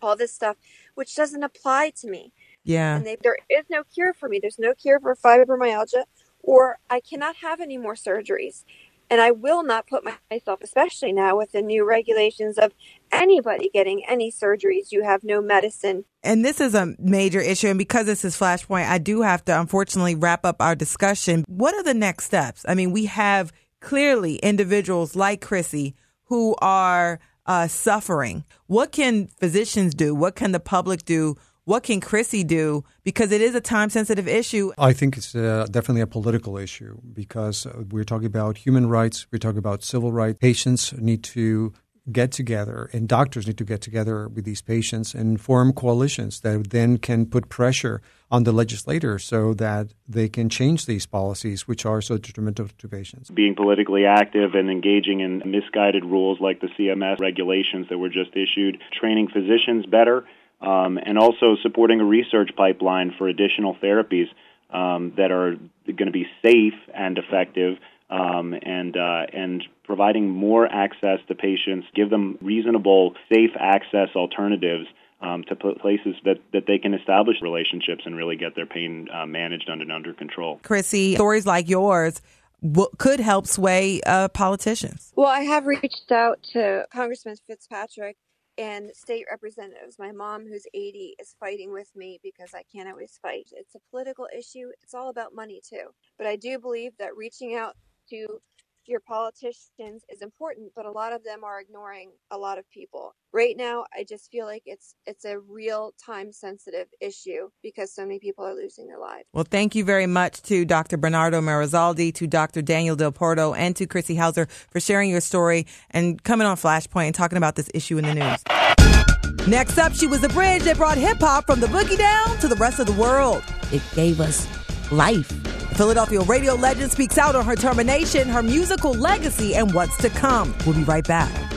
[0.03, 0.57] all this stuff,
[0.95, 2.33] which doesn't apply to me.
[2.65, 2.97] Yeah.
[2.97, 4.39] And they, there is no cure for me.
[4.41, 6.05] There's no cure for fibromyalgia,
[6.43, 8.65] or I cannot have any more surgeries.
[9.09, 12.73] And I will not put myself, especially now with the new regulations of
[13.13, 16.05] anybody getting any surgeries, you have no medicine.
[16.23, 17.69] And this is a major issue.
[17.69, 21.45] And because this is Flashpoint, I do have to unfortunately wrap up our discussion.
[21.47, 22.65] What are the next steps?
[22.69, 28.45] I mean, we have clearly individuals like Chrissy who are uh, suffering.
[28.67, 30.15] What can physicians do?
[30.15, 31.37] What can the public do?
[31.67, 32.85] What can Chrissy do?
[33.03, 34.71] Because it is a time sensitive issue.
[34.79, 39.27] I think it's uh, definitely a political issue because uh, we're talking about human rights,
[39.33, 40.39] we're talking about civil rights.
[40.39, 41.73] Patients need to
[42.13, 46.71] get together and doctors need to get together with these patients and form coalitions that
[46.71, 48.01] then can put pressure
[48.31, 52.89] on the legislators so that they can change these policies which are so detrimental to
[52.89, 53.29] patients.
[53.33, 58.31] Being politically active and engaging in misguided rules like the CMS regulations that were just
[58.37, 60.25] issued, training physicians better
[60.61, 64.27] um, and also supporting a research pipeline for additional therapies
[64.71, 67.79] um, that are going to be safe and effective.
[68.09, 74.87] Um, and uh, and providing more access to patients, give them reasonable, safe access alternatives
[75.21, 79.27] um, to places that, that they can establish relationships and really get their pain uh,
[79.27, 80.61] managed and under control.
[80.63, 82.21] Chrissy, stories like yours
[82.63, 85.13] w- could help sway uh, politicians.
[85.17, 88.17] Well, I have reached out to Congressman Fitzpatrick
[88.59, 89.99] and state representatives.
[89.99, 93.49] My mom, who's 80, is fighting with me because I can't always fight.
[93.53, 94.71] It's a political issue.
[94.83, 95.89] It's all about money, too.
[96.19, 97.75] But I do believe that reaching out
[98.11, 98.41] to
[98.89, 103.15] your politicians is important, but a lot of them are ignoring a lot of people.
[103.33, 108.03] Right now, I just feel like it's it's a real time sensitive issue because so
[108.03, 109.25] many people are losing their lives.
[109.33, 110.97] Well, thank you very much to Dr.
[110.97, 112.63] Bernardo Merizalde, to Dr.
[112.63, 117.07] Daniel Del Porto, and to Chrissy Hauser for sharing your story and coming on Flashpoint
[117.07, 119.47] and talking about this issue in the news.
[119.47, 122.49] Next up, she was the bridge that brought hip hop from the boogie down to
[122.49, 123.45] the rest of the world.
[123.73, 124.47] It gave us
[124.91, 125.46] life.
[125.77, 130.55] Philadelphia radio legend speaks out on her termination, her musical legacy, and what's to come.
[130.65, 131.56] We'll be right back.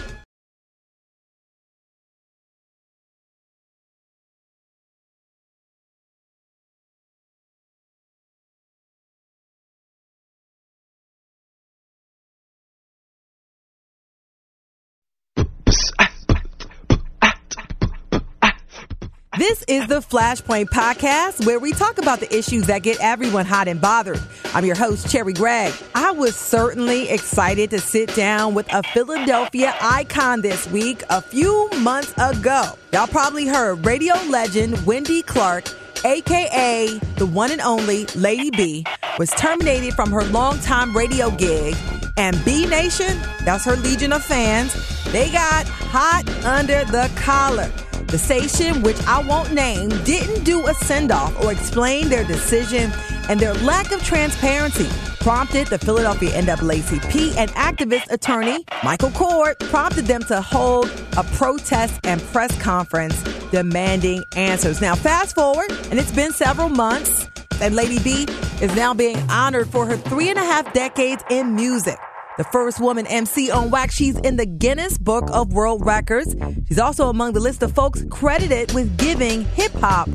[19.69, 23.79] Is the Flashpoint Podcast, where we talk about the issues that get everyone hot and
[23.79, 24.19] bothered.
[24.55, 25.71] I'm your host, Cherri Gregg.
[25.93, 31.69] I was certainly excited to sit down with a Philadelphia icon this week a few
[31.81, 32.79] months ago.
[32.91, 35.65] Y'all probably heard radio legend Wendy Clark,
[36.03, 38.83] aka the one and only Lady B,
[39.19, 41.75] was terminated from her longtime radio gig.
[42.17, 44.73] And B Nation, that's her legion of fans,
[45.11, 47.71] they got hot under the collar.
[48.07, 52.91] The station, which I won't name, didn't do a send off or explain their decision,
[53.27, 60.05] and their lack of transparency prompted the Philadelphia NAACP and activist attorney Michael Coard prompted
[60.05, 64.81] them to hold a protest and press conference demanding answers.
[64.81, 67.27] Now, fast forward, and it's been several months,
[67.61, 68.25] and Lady B
[68.61, 71.97] is now being honored for her three and a half decades in music
[72.39, 73.93] the first woman MC on wax.
[73.93, 76.37] She's in the Guinness Book of World Records.
[76.69, 80.07] She's also among the list of folks credited with giving hip hop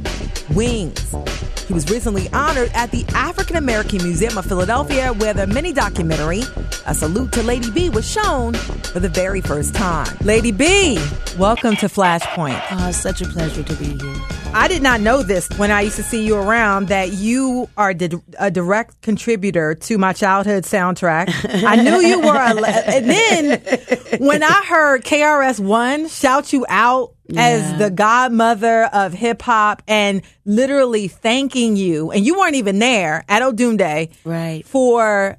[0.55, 1.15] wings.
[1.69, 6.45] He was recently honored at the African American Museum of Philadelphia, where the mini documentary,
[6.87, 10.17] A Salute to Lady B, was shown for the very first time.
[10.23, 10.95] Lady B,
[11.39, 12.59] welcome to Flashpoint.
[12.71, 14.44] Oh, it's such a pleasure to be here.
[14.55, 17.93] I did not know this when I used to see you around that you are
[18.39, 21.29] a direct contributor to my childhood soundtrack.
[21.65, 27.15] I knew you were, a, and then when I heard KRS One shout you out
[27.27, 27.43] yeah.
[27.43, 33.25] as the godmother of hip hop and literally thanking you, and you weren't even there
[33.29, 34.65] at Odunde, right?
[34.65, 35.37] For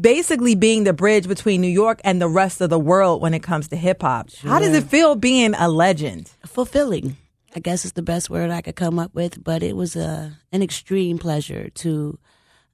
[0.00, 3.42] basically being the bridge between New York and the rest of the world when it
[3.42, 4.30] comes to hip hop.
[4.30, 4.50] Sure.
[4.50, 6.32] How does it feel being a legend?
[6.44, 7.16] Fulfilling.
[7.54, 10.38] I guess it's the best word I could come up with, but it was a
[10.52, 12.18] an extreme pleasure to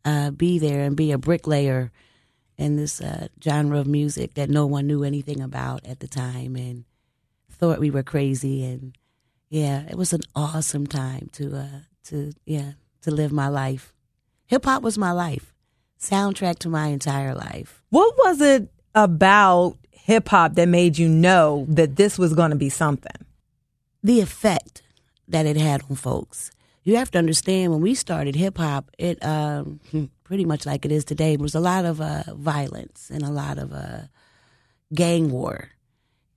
[0.04, 1.92] uh, be there and be a bricklayer
[2.56, 6.56] in this uh, genre of music that no one knew anything about at the time
[6.56, 6.84] and
[7.50, 8.64] thought we were crazy.
[8.64, 8.96] And
[9.48, 13.92] yeah, it was an awesome time to uh, to yeah to live my life.
[14.46, 15.54] Hip hop was my life,
[16.00, 17.82] soundtrack to my entire life.
[17.90, 22.56] What was it about hip hop that made you know that this was going to
[22.56, 23.23] be something?
[24.04, 24.82] The effect
[25.26, 26.52] that it had on folks.
[26.84, 29.80] You have to understand when we started hip hop, it um,
[30.24, 33.58] pretty much like it is today was a lot of uh, violence and a lot
[33.58, 34.02] of uh,
[34.92, 35.70] gang war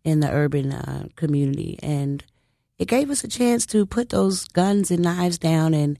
[0.05, 2.23] in the urban uh, community, and
[2.79, 5.99] it gave us a chance to put those guns and knives down and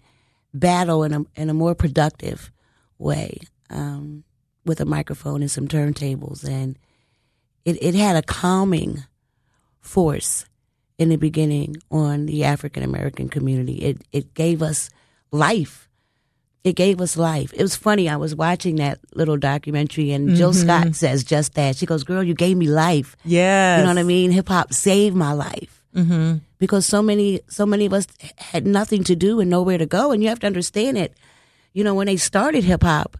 [0.53, 2.49] battle in a in a more productive
[2.97, 4.23] way um,
[4.65, 6.79] with a microphone and some turntables, and
[7.65, 9.03] it it had a calming
[9.81, 10.45] force
[10.97, 13.75] in the beginning on the African American community.
[13.75, 14.89] It it gave us
[15.31, 15.87] life.
[16.63, 17.53] It gave us life.
[17.53, 18.09] It was funny.
[18.09, 20.37] I was watching that little documentary, and mm-hmm.
[20.37, 21.77] Jill Scott says just that.
[21.77, 24.31] She goes, "Girl, you gave me life." Yeah, you know what I mean.
[24.31, 26.37] Hip hop saved my life mm-hmm.
[26.59, 28.07] because so many so many of us
[28.37, 31.13] had nothing to do and nowhere to go, and you have to understand it.
[31.73, 33.17] You know, when they started hip hop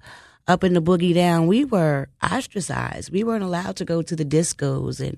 [0.48, 3.12] up in the boogie down, we were ostracized.
[3.12, 5.18] We weren't allowed to go to the discos and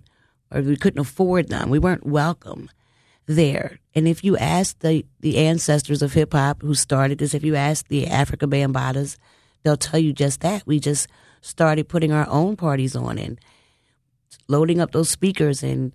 [0.52, 1.70] or we couldn't afford them.
[1.70, 2.70] We weren't welcome
[3.26, 3.80] there.
[3.94, 7.56] And if you ask the, the ancestors of hip hop who started this, if you
[7.56, 9.18] ask the Afrika Bambaataas,
[9.64, 10.66] they'll tell you just that.
[10.66, 11.08] We just
[11.42, 13.40] started putting our own parties on and
[14.48, 15.94] loading up those speakers and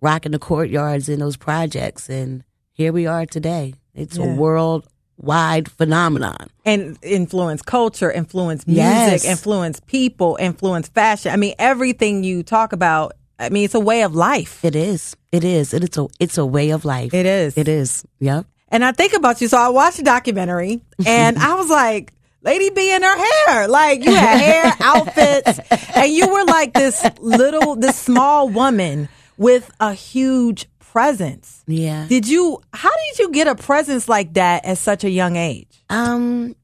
[0.00, 2.08] rocking the courtyards in those projects.
[2.08, 3.74] And here we are today.
[3.94, 4.24] It's yeah.
[4.24, 6.48] a worldwide phenomenon.
[6.64, 9.24] And influence culture, influence music, yes.
[9.24, 11.32] influence people, influence fashion.
[11.32, 13.12] I mean, everything you talk about
[13.42, 14.64] I mean, it's a way of life.
[14.64, 15.16] It is.
[15.32, 15.74] It is.
[15.74, 17.12] It's a it's a way of life.
[17.12, 17.58] It is.
[17.58, 18.04] It is.
[18.20, 18.46] Yep.
[18.68, 19.48] And I think about you.
[19.48, 23.68] So I watched a documentary, and I was like, Lady B in her hair.
[23.68, 25.60] Like you had hair, outfits,
[25.94, 31.64] and you were like this little, this small woman with a huge presence.
[31.66, 32.06] Yeah.
[32.08, 32.62] Did you?
[32.72, 35.82] How did you get a presence like that at such a young age?
[35.90, 36.54] Um,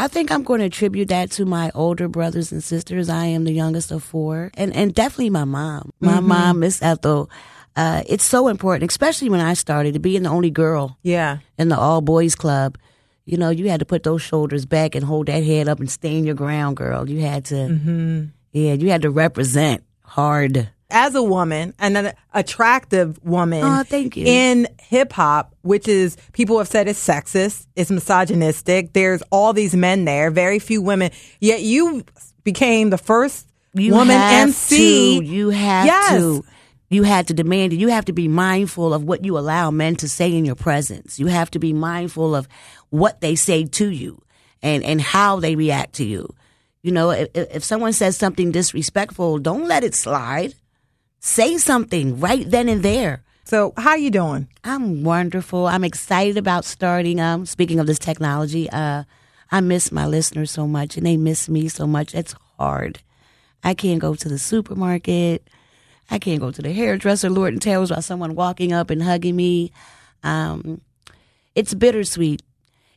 [0.00, 3.08] I think I'm going to attribute that to my older brothers and sisters.
[3.08, 5.92] I am the youngest of four, and and definitely my mom.
[6.00, 6.28] My Mm-hmm.
[6.28, 7.30] mom, Miss Ethel.
[7.76, 11.38] Uh, it's so important, especially when I started to being the only girl Yeah.
[11.58, 12.76] in the all boys club.
[13.26, 15.88] You know, you had to put those shoulders back and hold that head up and
[15.88, 17.08] stand your ground, girl.
[17.08, 18.24] You had to, Mm-hmm.
[18.52, 20.68] yeah, you had to represent hard.
[20.90, 24.24] As a woman and an attractive woman Oh, thank you.
[24.26, 28.92] in hip hop, which is people have said it's sexist, it's misogynistic.
[28.92, 31.10] There's all these men there, very few women.
[31.40, 32.04] Yet you
[32.44, 35.20] became the first You woman MC.
[35.20, 36.10] To, you have Yes.
[36.18, 36.44] to.
[36.92, 37.76] You had to demand it.
[37.76, 41.20] You have to be mindful of what you allow men to say in your presence.
[41.20, 42.48] You have to be mindful of
[42.88, 44.20] what they say to you
[44.60, 46.34] and, and how they react to you.
[46.82, 50.54] You know, if, if someone says something disrespectful, don't let it slide.
[51.20, 53.22] Say something right then and there.
[53.44, 54.48] So how are you doing?
[54.64, 55.66] I'm wonderful.
[55.66, 57.20] I'm excited about starting.
[57.20, 59.04] Um, speaking of this technology, uh,
[59.52, 62.14] I miss my listeners so much, and they miss me so much.
[62.14, 63.00] It's hard.
[63.62, 65.46] I can't go to the supermarket.
[66.10, 69.36] I can't go to the hairdresser, Lord and Tails, without someone walking up and hugging
[69.36, 69.72] me.
[70.22, 70.80] Um,
[71.54, 72.42] it's bittersweet.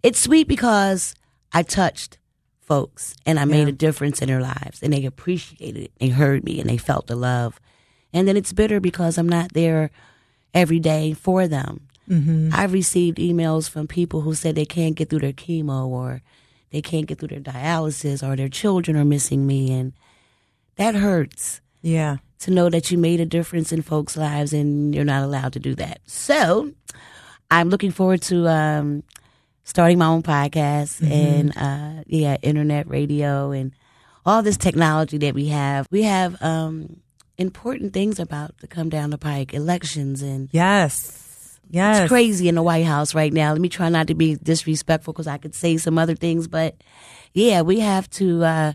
[0.02, 1.14] It's sweet because
[1.52, 2.18] I touched
[2.62, 5.92] folks and I made a difference in their lives, and they appreciated it.
[6.00, 7.60] They heard me, and they felt the love.
[8.13, 9.89] And then it's bitter because I'm not there
[10.54, 11.88] every day for them.
[12.54, 16.21] I've received emails from people who said they can't get through their chemo or
[16.69, 19.71] they can't get through their dialysis or their children are missing me.
[19.71, 19.93] And
[20.76, 22.17] that hurts Yeah.
[22.39, 25.60] to know that you made a difference in folks' lives and you're not allowed to
[25.60, 26.02] do that.
[26.06, 26.71] So
[27.49, 29.04] I'm looking forward to um,
[29.63, 33.71] starting my own podcast and uh, yeah, internet radio and
[34.26, 35.88] all this technology that we have.
[35.89, 36.97] We have um,
[37.43, 41.19] important things about to come down the pike, elections and Yes.
[41.69, 42.01] Yes.
[42.01, 43.51] it's crazy in the White House right now.
[43.51, 46.75] Let me try not to be disrespectful because I could say some other things, but
[47.34, 48.43] yeah, we have to.
[48.43, 48.73] Uh,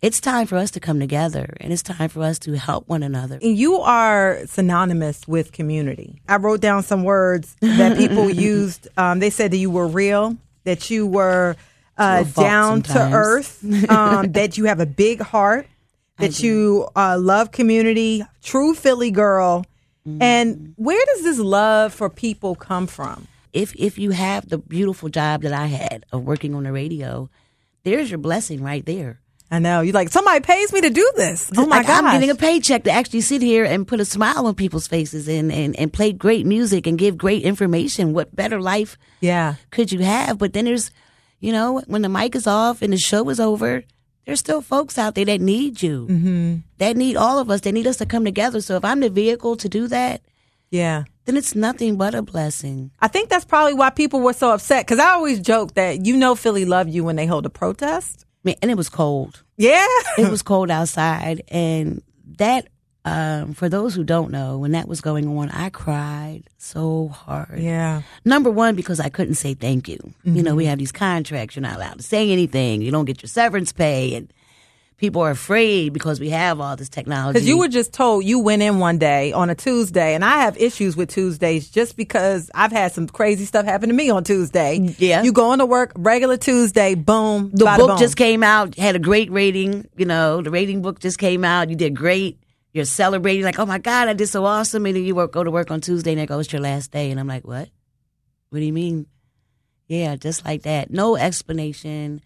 [0.00, 3.02] it's time for us to come together, and it's time for us to help one
[3.02, 3.38] another.
[3.42, 6.22] And You are synonymous with community.
[6.28, 8.86] I wrote down some words that people used.
[8.96, 11.56] Um, they said that you were real, that you were
[11.98, 15.66] uh, To a fault down to earth, um, that you have a big heart,
[16.18, 19.64] that you uh, love community, true Philly girl.
[20.06, 20.22] Mm-hmm.
[20.22, 23.26] And where does this love for people come from?
[23.52, 27.28] If if you have the beautiful job that I had of working on the radio,
[27.82, 29.20] there's your blessing right there.
[29.50, 31.50] I know you're like somebody pays me to do this.
[31.56, 32.04] Oh my Like, god!
[32.04, 35.26] I'm getting a paycheck to actually sit here and put a smile on people's faces
[35.26, 38.12] and, and, and play great music and give great information.
[38.12, 40.36] What better life yeah, could you have?
[40.36, 40.90] But then there's,
[41.40, 43.84] you know, when the mic is off and the show is over,
[44.28, 46.06] there's still folks out there that need you.
[46.06, 46.56] Mm-hmm.
[46.76, 47.62] That need all of us.
[47.62, 48.60] They need us to come together.
[48.60, 50.20] So if I'm the vehicle to do that,
[50.70, 51.04] yeah.
[51.24, 52.90] then it's nothing but a blessing.
[53.00, 54.84] I think that's probably why people were so upset.
[54.84, 58.26] Because I always joke that you know Philly loved you when they hold a protest.
[58.44, 59.42] Man, and it was cold.
[59.56, 59.86] Yeah,
[60.18, 62.02] It was cold outside, and
[62.36, 62.68] that.
[63.08, 67.58] Um, for those who don't know, when that was going on, I cried so hard.
[67.58, 68.02] yeah.
[68.24, 69.98] Number one, because I couldn't say thank you.
[70.24, 71.56] You know, we have these contracts.
[71.56, 72.82] You're not allowed to say anything.
[72.82, 74.14] You don't get your severance pay.
[74.14, 74.32] And
[74.98, 77.34] people are afraid because we have all this technology.
[77.34, 80.40] Because you were just told you went in one day on a Tuesday, and I
[80.40, 84.24] have issues with Tuesdays just because I've had some crazy stuff happen to me on
[84.24, 84.94] Tuesday.
[84.98, 85.22] Yeah.
[85.22, 87.50] you go into work regular Tuesday, boom.
[87.52, 87.98] the book boom.
[87.98, 89.88] just came out, had a great rating.
[89.96, 91.70] You know, the rating book just came out.
[91.70, 92.38] You did great.
[92.78, 94.86] You're celebrating, like, oh my God, I did so awesome.
[94.86, 97.10] And then you work, go to work on Tuesday, and it goes your last day.
[97.10, 97.68] And I'm like, what?
[98.50, 99.06] What do you mean?
[99.88, 100.92] Yeah, just like that.
[100.92, 102.20] No explanation.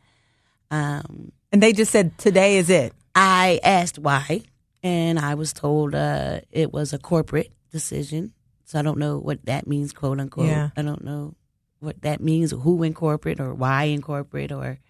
[0.71, 2.93] Um, and they just said today is it.
[3.15, 4.43] I asked why,
[4.83, 8.35] and I was told uh, it was a corporate decision.
[8.65, 10.49] So I don't know what that means, quote unquote.
[10.49, 10.69] Yeah.
[10.77, 11.35] I don't know
[11.81, 14.81] what that means, who in corporate or why in corporate or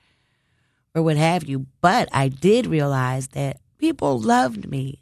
[0.93, 1.67] or what have you.
[1.81, 5.02] But I did realize that people loved me.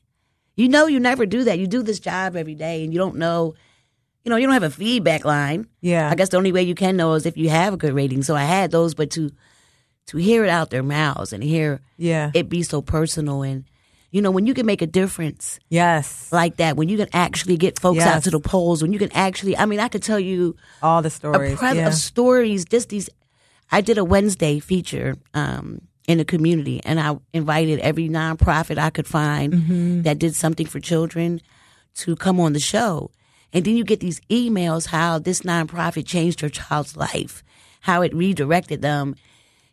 [0.56, 1.58] You know, you never do that.
[1.58, 3.54] You do this job every day, and you don't know.
[4.24, 5.66] You know, you don't have a feedback line.
[5.80, 7.94] Yeah, I guess the only way you can know is if you have a good
[7.94, 8.22] rating.
[8.22, 9.30] So I had those, but to
[10.10, 13.64] to hear it out their mouths and hear yeah, it be so personal and
[14.10, 16.32] you know when you can make a difference yes.
[16.32, 19.12] like that when you can actually get folks out to the polls when you can
[19.12, 21.60] actually i mean i could tell you All the a stories.
[21.62, 21.86] yeah.
[21.86, 23.08] of stories just these
[23.70, 25.80] i did a wednesday feature um
[26.11, 30.03] in the community and i invited every nonprofit i could find Mm-hmm.
[30.03, 31.41] that did something for children
[32.03, 33.11] to come on the show
[33.53, 37.43] and then you get these emails how this nonprofit changed your child's life
[37.89, 39.14] how it redirected them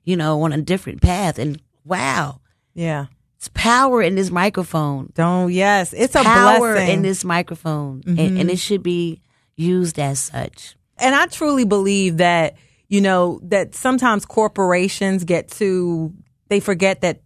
[0.03, 2.39] you know on a different path and wow
[2.73, 3.05] yeah.
[3.37, 5.09] it's power in this microphone.
[5.15, 6.93] Don't yes, it's a Power blessing.
[6.93, 9.19] in this microphone, and, and it should be
[9.55, 10.75] used as such.
[10.99, 12.55] and I truly believe that
[12.89, 16.13] you know, that sometimes corporations get to,
[16.49, 17.21] they forget that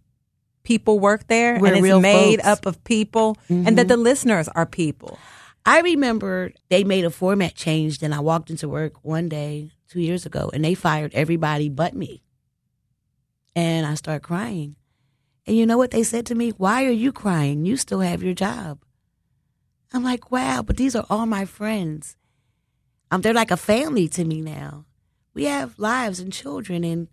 [0.62, 2.48] people work there We're and it's made folks.
[2.48, 5.18] up of people and that the listeners are people.
[5.64, 10.00] I remember they made a format change, and I walked into work one day two
[10.00, 12.22] years ago, and they fired everybody but me.
[13.54, 14.76] And I started crying.
[15.46, 16.50] And you know what they said to me?
[16.50, 17.64] Why are you crying?
[17.64, 18.80] You still have your job.
[19.92, 22.16] I'm like, wow, but these are all my friends.
[23.10, 24.86] Um, they're like a family to me now.
[25.34, 27.08] We have lives and children and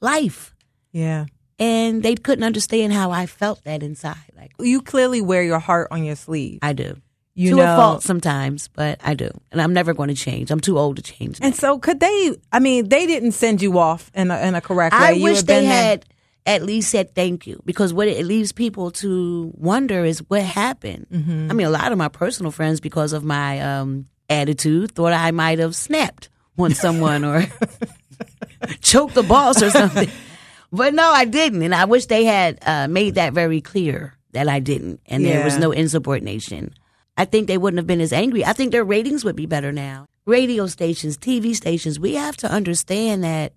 [0.00, 0.53] life.
[0.94, 1.26] Yeah.
[1.58, 4.16] And they couldn't understand how I felt that inside.
[4.36, 6.60] Like You clearly wear your heart on your sleeve.
[6.62, 6.96] I do.
[7.36, 9.28] You to know, a fault sometimes, but I do.
[9.50, 10.52] And I'm never going to change.
[10.52, 11.38] I'm too old to change.
[11.42, 12.36] And so, could they?
[12.52, 15.06] I mean, they didn't send you off in a, in a correct way.
[15.06, 16.04] I You wish they had
[16.46, 21.06] at least said thank you because what it leaves people to wonder is what happened.
[21.12, 21.50] Mm-hmm.
[21.50, 25.32] I mean, a lot of my personal friends, because of my um, attitude, thought I
[25.32, 27.46] might have snapped on someone or
[28.80, 30.08] choked the boss or something.
[30.76, 31.62] But no, I didn't.
[31.62, 35.00] And I wish they had uh, made that very clear that I didn't.
[35.06, 36.74] And there was no insubordination.
[37.16, 38.44] I think they wouldn't have been as angry.
[38.44, 40.06] I think their ratings would be better now.
[40.26, 43.52] Radio stations, TV stations, we have to understand that,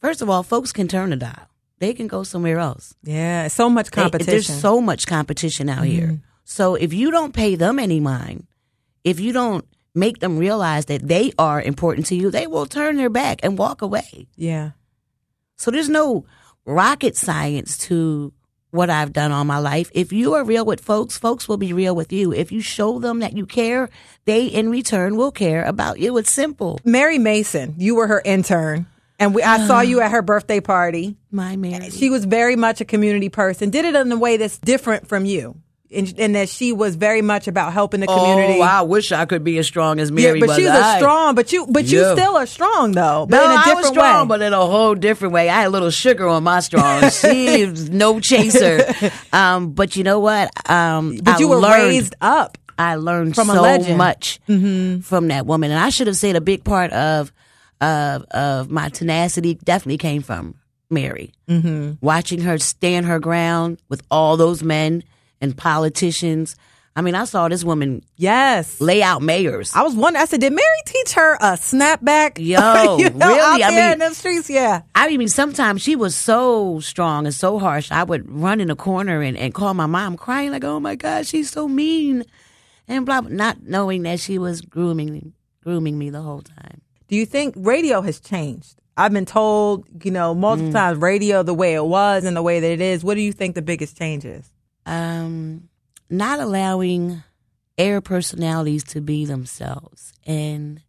[0.00, 1.48] first of all, folks can turn a dial.
[1.78, 2.94] They can go somewhere else.
[3.04, 4.30] Yeah, so much They- competition.
[4.32, 6.20] there's so much competition out here.
[6.44, 8.46] So if you don't pay them any mind,
[9.04, 9.64] if you don't
[9.94, 13.56] make them realize that they are important to you, they will turn their back and
[13.56, 14.26] walk away.
[14.36, 14.72] yeah.
[15.56, 16.24] So there's no
[16.68, 18.32] rocket science to
[18.70, 19.90] what I've done all my life.
[19.94, 22.32] If you are real with folks, folks will be real with you.
[22.32, 23.88] If you show them that you care,
[24.26, 26.18] they in return will care about you.
[26.18, 26.78] It's simple.
[26.84, 28.86] Mary Mason, you were her intern,
[29.18, 31.16] and we, I saw you at her birthday party.
[31.30, 31.90] My Mary.
[31.90, 33.70] She was very much a community person.
[33.70, 35.56] Did it in a way that's different from you,
[35.90, 38.58] and, and that she was very much about helping the community.
[38.60, 40.56] Oh, I wish I could be as strong as Yeah, Mary but was.
[40.58, 41.34] she was I- a strong.
[41.34, 42.12] But you, but you Yeah.
[42.14, 43.26] still are strong though.
[43.28, 44.28] But No, in a I different was strong, way.
[44.38, 45.48] but in a whole different way.
[45.48, 47.08] I had a little sugar on my strong.
[47.10, 48.84] She was no chaser.
[49.32, 50.50] Um, but you know what?
[50.70, 52.58] Um, But I you were learned, raised up.
[52.78, 56.64] I learned from so much from that woman, and I should have said a big
[56.64, 57.32] part of
[57.80, 60.54] of of my tenacity definitely came from
[60.90, 61.32] Mary.
[61.48, 61.92] Mm-hmm.
[62.00, 65.02] Watching her stand her ground with all those men
[65.40, 66.56] and politicians.
[66.96, 68.80] I mean, I saw this woman Yes.
[68.80, 69.72] lay out mayors.
[69.72, 70.20] I was wondering.
[70.20, 72.38] I said, did Mary teach her a snapback?
[72.38, 73.62] Yo, you know, really?
[73.62, 74.82] I mean- in the streets, yeah.
[74.96, 77.92] I mean, sometimes she was so strong and so harsh.
[77.92, 80.96] I would run in a corner and, and call my mom, crying like, "Oh my
[80.96, 82.24] God, she's so mean,"
[82.88, 86.80] and blah, blah, not knowing that she was grooming grooming me the whole time.
[87.06, 88.74] Do you think radio has changed?
[88.96, 90.38] I've been told, you know, Mm.
[90.38, 93.04] multiple times radio the way it was and the way that it is.
[93.04, 94.50] What do you think the biggest change is?
[94.88, 95.68] Um,
[96.10, 97.22] not allowing
[97.76, 100.82] air personalities to be themselves, and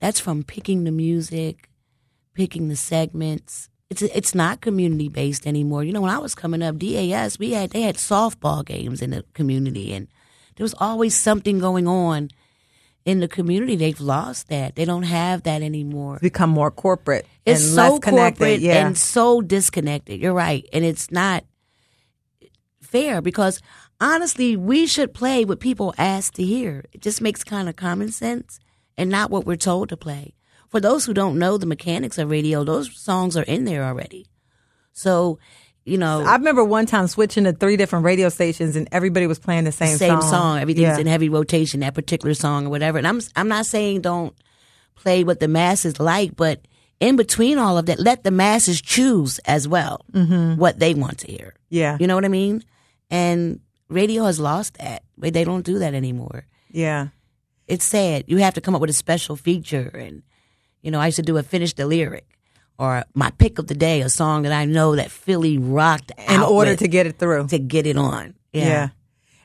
[0.00, 1.68] that's from picking the music,
[2.34, 3.68] picking the segments.
[3.90, 5.84] It's it's not community based anymore.
[5.84, 9.10] You know, when I was coming up, DAS we had they had softball games in
[9.10, 10.08] the community, and
[10.56, 12.30] there was always something going on
[13.04, 13.76] in the community.
[13.76, 14.74] They've lost that.
[14.76, 16.18] They don't have that anymore.
[16.20, 18.38] Become more corporate It's and so less connected.
[18.38, 18.86] corporate yeah.
[18.86, 20.20] and so disconnected.
[20.20, 21.44] You're right, and it's not
[22.86, 23.60] fair because
[24.00, 26.84] honestly, we should play what people ask to hear.
[26.92, 28.58] It just makes kind of common sense
[28.96, 30.34] and not what we're told to play.
[30.68, 34.26] For those who don't know the mechanics of radio, those songs are in there already.
[34.92, 35.38] So,
[35.84, 39.38] you know, I remember one time switching to three different radio stations and everybody was
[39.38, 40.58] playing the same, same song.
[40.58, 40.98] Everything's Yeah.
[40.98, 42.98] in heavy rotation, that particular song or whatever.
[42.98, 44.34] And I'm I'm not saying don't
[44.96, 46.60] play what the masses like, but
[46.98, 50.58] in between all of that, let the masses choose as well mm-hmm.
[50.58, 51.54] what they want to hear.
[51.68, 51.96] Yeah.
[52.00, 52.64] You know what I mean?
[53.10, 55.02] And radio has lost that.
[55.16, 56.46] They don't do that anymore.
[56.70, 57.08] Yeah.
[57.66, 58.24] It's sad.
[58.26, 60.22] You have to come up with a special feature and
[60.82, 62.26] you know, I used to do a finish the lyric
[62.78, 66.40] or my pick of the day, a song that I know that Philly rocked In
[66.40, 67.48] order to get it through.
[67.48, 68.34] to get it on.
[68.52, 68.88] Yeah.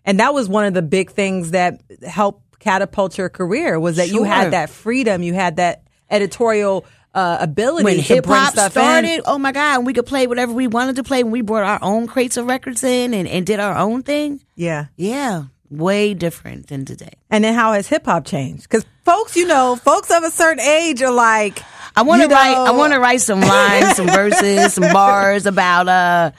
[0.05, 4.09] And that was one of the big things that helped catapult your career was that
[4.09, 9.21] you had that freedom, you had that editorial uh, ability when hip hop started, in.
[9.25, 11.79] oh my God, we could play whatever we wanted to play when we brought our
[11.81, 14.41] own crates of records in and, and did our own thing.
[14.55, 14.85] Yeah.
[14.95, 17.13] Yeah, way different than today.
[17.29, 18.63] And then how has hip hop changed?
[18.63, 21.61] Because folks, you know, folks of a certain age are like,
[21.95, 22.55] I want to write.
[22.55, 26.31] I want to write some lines, some verses, some bars about uh,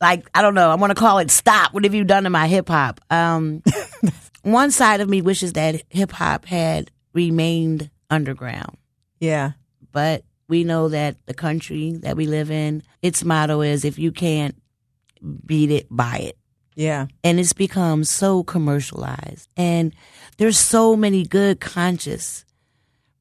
[0.00, 0.70] like I don't know.
[0.70, 3.00] I want to call it "Stop." What have you done to my hip hop?
[3.10, 3.62] Um,
[4.42, 8.76] one side of me wishes that hip hop had remained underground,
[9.18, 9.52] yeah,
[9.98, 10.16] but
[10.48, 14.54] we know that the country that we live in, its motto is if you can't
[15.50, 16.36] beat it, buy it.
[16.86, 19.48] yeah, And it's become so commercialized.
[19.56, 19.92] And
[20.38, 22.44] there's so many good conscious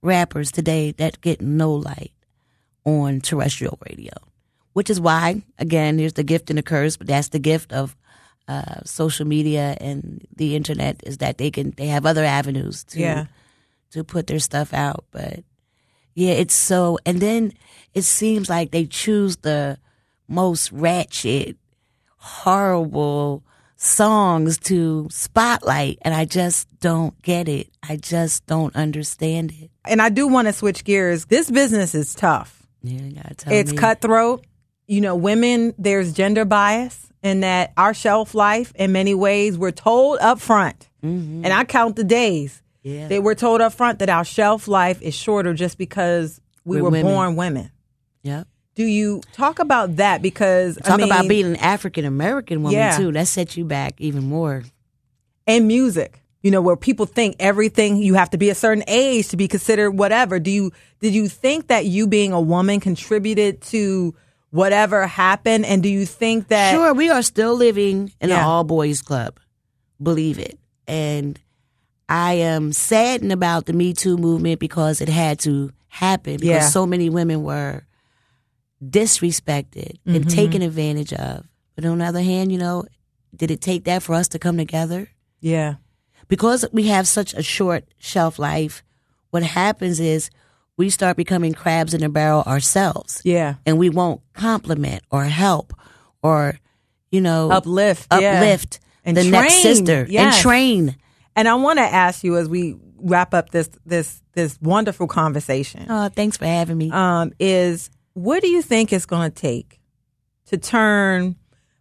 [0.01, 2.13] rappers today that get no light.
[2.85, 4.13] on terrestrial radio,
[4.73, 7.95] which is why, again, here's the gift and the curse, but that's the gift of
[8.47, 12.99] uh, social media and the internet is that they can they have other avenues to
[12.99, 13.25] Yeah.
[13.91, 15.03] to put their stuff out.
[15.11, 15.43] But
[16.17, 17.53] yeah, it's so and then
[17.93, 19.77] it seems like they choose the
[20.27, 21.57] most ratchet,
[22.17, 23.43] horrible
[23.75, 27.69] songs to spotlight and I just don't get it.
[27.87, 29.69] I just don't understand it.
[29.85, 31.25] And I do want to switch gears.
[31.25, 32.67] This business is tough.
[32.81, 33.77] Yeah, you gotta tell it's me.
[33.77, 34.43] cutthroat.
[34.87, 39.69] You know, women, there's gender bias in that our shelf life, in many ways, we're
[39.69, 40.89] told up front.
[41.03, 41.45] Mm-hmm.
[41.45, 42.63] And I count the days.
[42.87, 43.07] Yeah.
[43.07, 46.83] They were told up front that our shelf life is shorter just because we We're
[46.83, 47.11] were women.
[47.13, 47.71] born women.
[48.23, 48.47] Yep.
[48.75, 50.21] Do you talk about that?
[50.21, 52.95] Because I Talk mean, about being an African American woman Yeah.
[52.97, 53.11] too.
[53.11, 54.63] That sets you back even more.
[55.47, 56.21] and music.
[56.43, 59.47] You know, where people think everything you have to be a certain age to be
[59.47, 60.39] considered whatever.
[60.39, 60.71] Do you
[61.01, 64.13] did you think that you being a woman contributed to
[64.51, 65.65] whatever happened?
[65.65, 69.39] And do you think that Sure, we are still living in an all boys club.
[70.01, 70.57] Believe it.
[70.87, 71.39] And
[72.09, 76.69] I am saddened about the Me Too movement because it had to happen because Yeah.
[76.69, 77.83] so many women were
[78.83, 80.15] disrespected Mm-hmm.
[80.15, 81.45] and taken advantage of.
[81.75, 82.85] But on the other hand, you know,
[83.35, 85.09] did it take that for us to come together?
[85.39, 85.75] Yeah.
[86.29, 88.83] because we have such a short shelf life,
[89.29, 90.29] what happens is
[90.75, 93.21] we start becoming crabs in a barrel ourselves.
[93.23, 93.55] Yeah.
[93.65, 95.73] And we won't compliment or help
[96.21, 96.59] or,
[97.11, 98.07] you know, Uplift.
[98.11, 98.39] yeah.
[98.41, 100.35] uplift And the next sister Yes.
[100.35, 100.95] and train.
[101.37, 105.85] And I want to ask you as we wrap up this this this wonderful conversation.
[105.87, 106.91] Oh, thanks for having me.
[106.91, 109.79] um, is what do you think it's going to take
[110.47, 111.35] to turn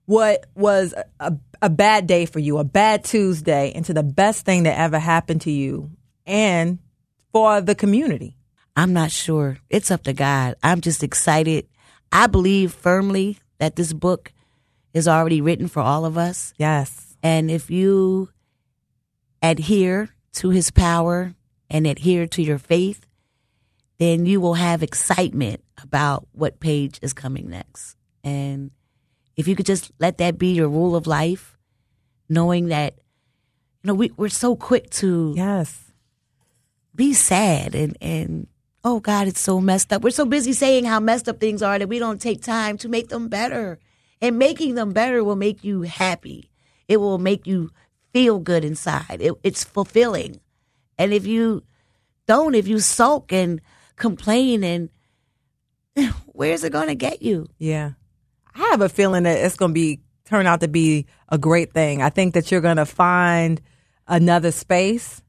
[0.04, 1.32] what was a, a,
[1.62, 5.40] a bad day for you, a bad Tuesday, into the best thing that ever happened
[5.42, 5.90] to you
[6.26, 6.78] and
[7.32, 8.36] for the community?
[8.76, 9.58] I'm not sure.
[9.70, 10.56] It's up to God.
[10.62, 11.66] I'm just excited.
[12.12, 14.32] I believe firmly that this book
[14.92, 16.52] is already written for all of us.
[16.58, 17.16] Yes.
[17.22, 18.28] And if you
[19.42, 21.34] adhere to his power
[21.70, 23.06] and adhere to your faith,
[23.98, 27.96] then you will have excitement about what page is coming next.
[28.22, 28.70] And
[29.36, 31.56] if you could just let that be your rule of life,
[32.28, 32.94] knowing that,
[33.82, 35.92] you know, we, we're so quick to Yes.
[36.94, 38.46] be sad and, and,
[38.84, 40.02] oh God, it's so messed up.
[40.02, 42.88] We're so busy saying how messed up things are that we don't take time to
[42.88, 43.78] make them better.
[44.20, 46.50] And making them better will make you happy.
[46.88, 47.70] It will make you
[48.16, 49.18] feel good inside.
[49.20, 50.40] It, it's fulfilling.
[50.96, 51.62] And if you
[52.26, 53.60] don't, if you sulk and
[53.96, 54.88] complain and
[56.24, 57.46] where's it going to get you?
[57.58, 57.90] Yeah.
[58.54, 61.74] I have a feeling that it's going to be turn out to be a great
[61.74, 62.00] thing.
[62.00, 63.60] I think that you're going to find
[64.08, 65.20] another space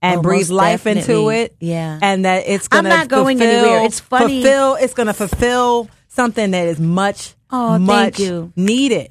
[0.00, 1.56] and Oh, breathe life into it.
[1.58, 1.98] Yeah.
[2.00, 3.82] And that it's I'm going to not going anywhere.
[3.86, 4.40] It's funny.
[4.40, 8.20] Fulfill, it's going to fulfill something that is much, Oh, much
[8.54, 9.10] needed.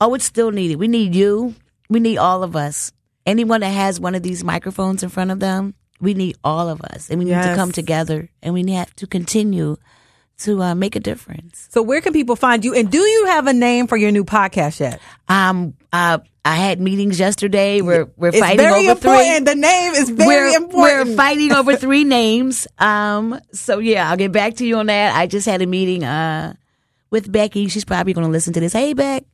[0.00, 0.76] Oh, it's still needed.
[0.76, 1.54] We need you.
[1.90, 2.90] We need all of us.
[3.26, 6.80] Anyone that has one of these microphones in front of them, we need all of
[6.80, 7.10] us.
[7.10, 7.48] And we need Yes.
[7.48, 9.76] to come together and we have to continue
[10.38, 11.68] to uh, make a difference.
[11.70, 12.74] So where can people find you?
[12.74, 14.98] And do you have a name for your new podcast yet?
[15.28, 17.82] Um, uh, I had meetings yesterday.
[17.82, 19.10] We're, we're It's fighting over three.
[19.10, 19.44] important.
[19.44, 21.08] The name is very we're, important.
[21.10, 22.66] We're fighting over three names.
[22.78, 25.14] Um, so yeah, I'll get back to you on that.
[25.14, 26.54] I just had a meeting, uh,
[27.10, 27.68] with Becky.
[27.68, 28.72] She's probably going to listen to this.
[28.72, 29.24] Hey, Beck.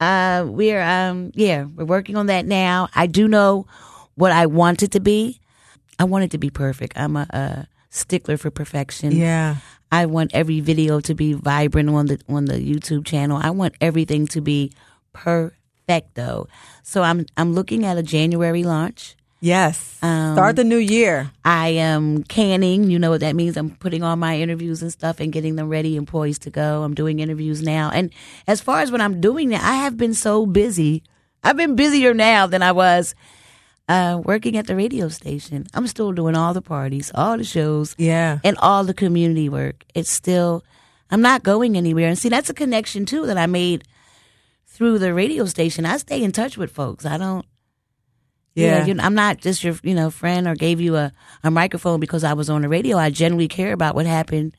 [0.00, 2.88] Uh, we're, um, yeah, we're working on that now.
[2.94, 3.66] I do know
[4.14, 5.40] what I want it to be.
[5.98, 6.94] I want it to be perfect.
[6.96, 9.12] I'm a, a stickler for perfection.
[9.12, 9.56] yeah.
[9.92, 13.38] I want every video to be vibrant on the on the YouTube channel.
[13.40, 14.72] I want everything to be
[15.12, 16.48] perfecto.
[16.82, 19.16] So I'm I'm looking at a January launch.
[19.44, 19.98] Yes.
[20.02, 21.32] Um, Start the new year.
[21.44, 22.88] I am canning.
[22.92, 23.56] You know what that means.
[23.56, 26.84] I'm putting all my interviews and stuff and getting them ready and poised to go.
[26.84, 27.90] I'm doing interviews now.
[27.92, 28.12] And
[28.46, 31.02] as far as what I'm doing now, I have been so busy.
[31.42, 33.16] I've been busier now than I was
[33.88, 35.66] uh, working at the radio station.
[35.74, 38.38] I'm still doing all the parties, all the shows, Yeah.
[38.44, 39.84] and all the community work.
[39.92, 40.62] It's still,
[41.10, 42.06] I'm not going anywhere.
[42.06, 43.82] And see, that's a connection too that I made
[44.68, 45.84] through the radio station.
[45.84, 47.04] I stay in touch with folks.
[47.04, 47.44] I don't,
[48.54, 48.78] Yeah.
[48.80, 51.50] yeah, you know, I'm not just your, you know, friend or gave you a, a
[51.50, 52.98] microphone because I was on the radio.
[52.98, 54.56] I genuinely care about what happened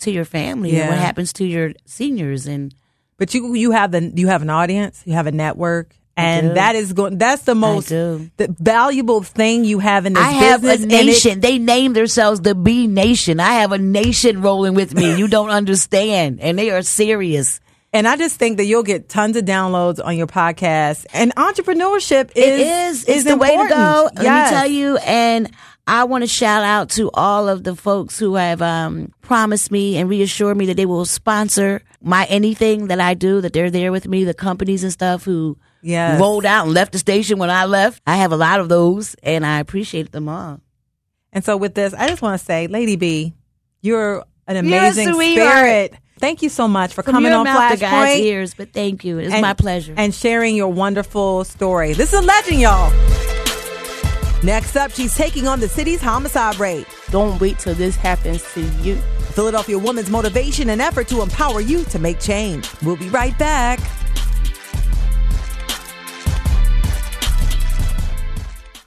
[0.00, 2.46] to your family and what happens to your seniors.
[2.46, 2.74] And
[3.18, 6.74] But you you have the you have an audience, you have a network, and that
[6.74, 7.18] is going.
[7.18, 10.80] That's the most the valuable thing you have in this I have business.
[10.92, 11.40] a and it- nation.
[11.40, 13.40] they name themselves the B Nation.
[13.40, 15.16] I have a nation rolling with me.
[15.18, 17.60] You don't understand, and they are serious.
[17.94, 21.06] And I just think that you'll get tons of downloads on your podcast.
[21.14, 23.00] And entrepreneurship is It is.
[23.04, 23.76] It's is the way to important.
[24.16, 24.22] go.
[24.22, 24.96] Let me tell you.
[24.98, 25.50] And
[25.86, 29.96] I want to shout out to all of the folks who have um, promised me
[29.96, 33.92] and reassured me that they will sponsor my anything that I do, that they're there
[33.92, 36.18] with me, the companies and stuff who Yes.
[36.18, 38.02] rolled out and left the station when I left.
[38.06, 40.60] I have a lot of those and I appreciate them all.
[41.30, 43.34] And so with this, I just want to say, Lady B,
[43.82, 45.50] you're an You're a amazing sweetheart.
[45.58, 45.94] spirit.
[46.24, 49.04] Thank you so much for From coming on mouth to God's Flashpoint ears, but thank
[49.04, 49.18] you.
[49.18, 49.92] It's and- my pleasure.
[49.94, 51.92] and sharing your wonderful story.
[51.92, 52.90] This is a legend, y'all.
[54.42, 56.86] Next up, she's taking on the city's homicide rate.
[57.10, 58.96] Don't wait till this happens to you.
[59.34, 62.70] Philadelphia woman's motivation and effort to empower you to make change.
[62.80, 63.78] We'll be right back.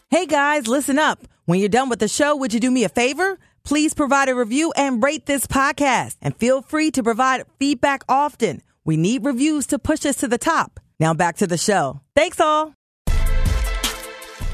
[0.10, 1.20] Hey guys, listen up.
[1.46, 3.38] When you're done with the show, would you do me a favor?
[3.68, 6.16] Please provide a review and rate this podcast.
[6.22, 8.62] And feel free to provide feedback often.
[8.86, 10.80] We need reviews to push us to the top.
[11.02, 12.00] Now back to the show.
[12.16, 12.77] Thanks all.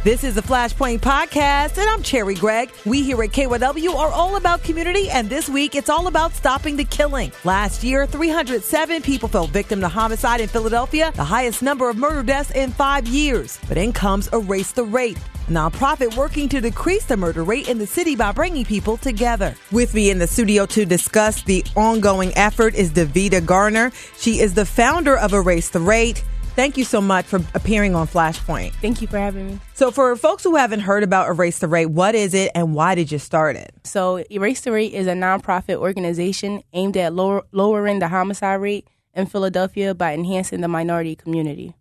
[0.03, 2.71] This is the Flashpoint Podcast, and I'm Cherri Gregg.
[2.85, 6.75] We here at KYW are all about community, and this week it's all about stopping
[6.75, 7.31] the killing.
[7.45, 12.21] Last year, 307 people fell victim to homicide in Philadelphia, the highest number of murder
[12.21, 13.57] deaths in five years.
[13.69, 17.77] But in comes Erase the Rate, a nonprofit working to decrease the murder rate in
[17.77, 19.55] the city by bringing people together.
[19.71, 23.93] With me in the studio to discuss the ongoing effort is Davita Garner.
[24.17, 26.25] She is the founder of Erase the Rate.
[26.55, 28.73] Thank you so much for appearing on Flashpoint.
[28.73, 29.59] Thank you for having me.
[29.73, 32.93] So, for folks who haven't heard about Erase the Rate, what is it and why
[32.93, 33.73] did you start it?
[33.83, 38.87] So, Erase the Rate is a nonprofit organization aimed at lower, lowering the homicide rate
[39.15, 41.73] in Philadelphia by enhancing the minority community.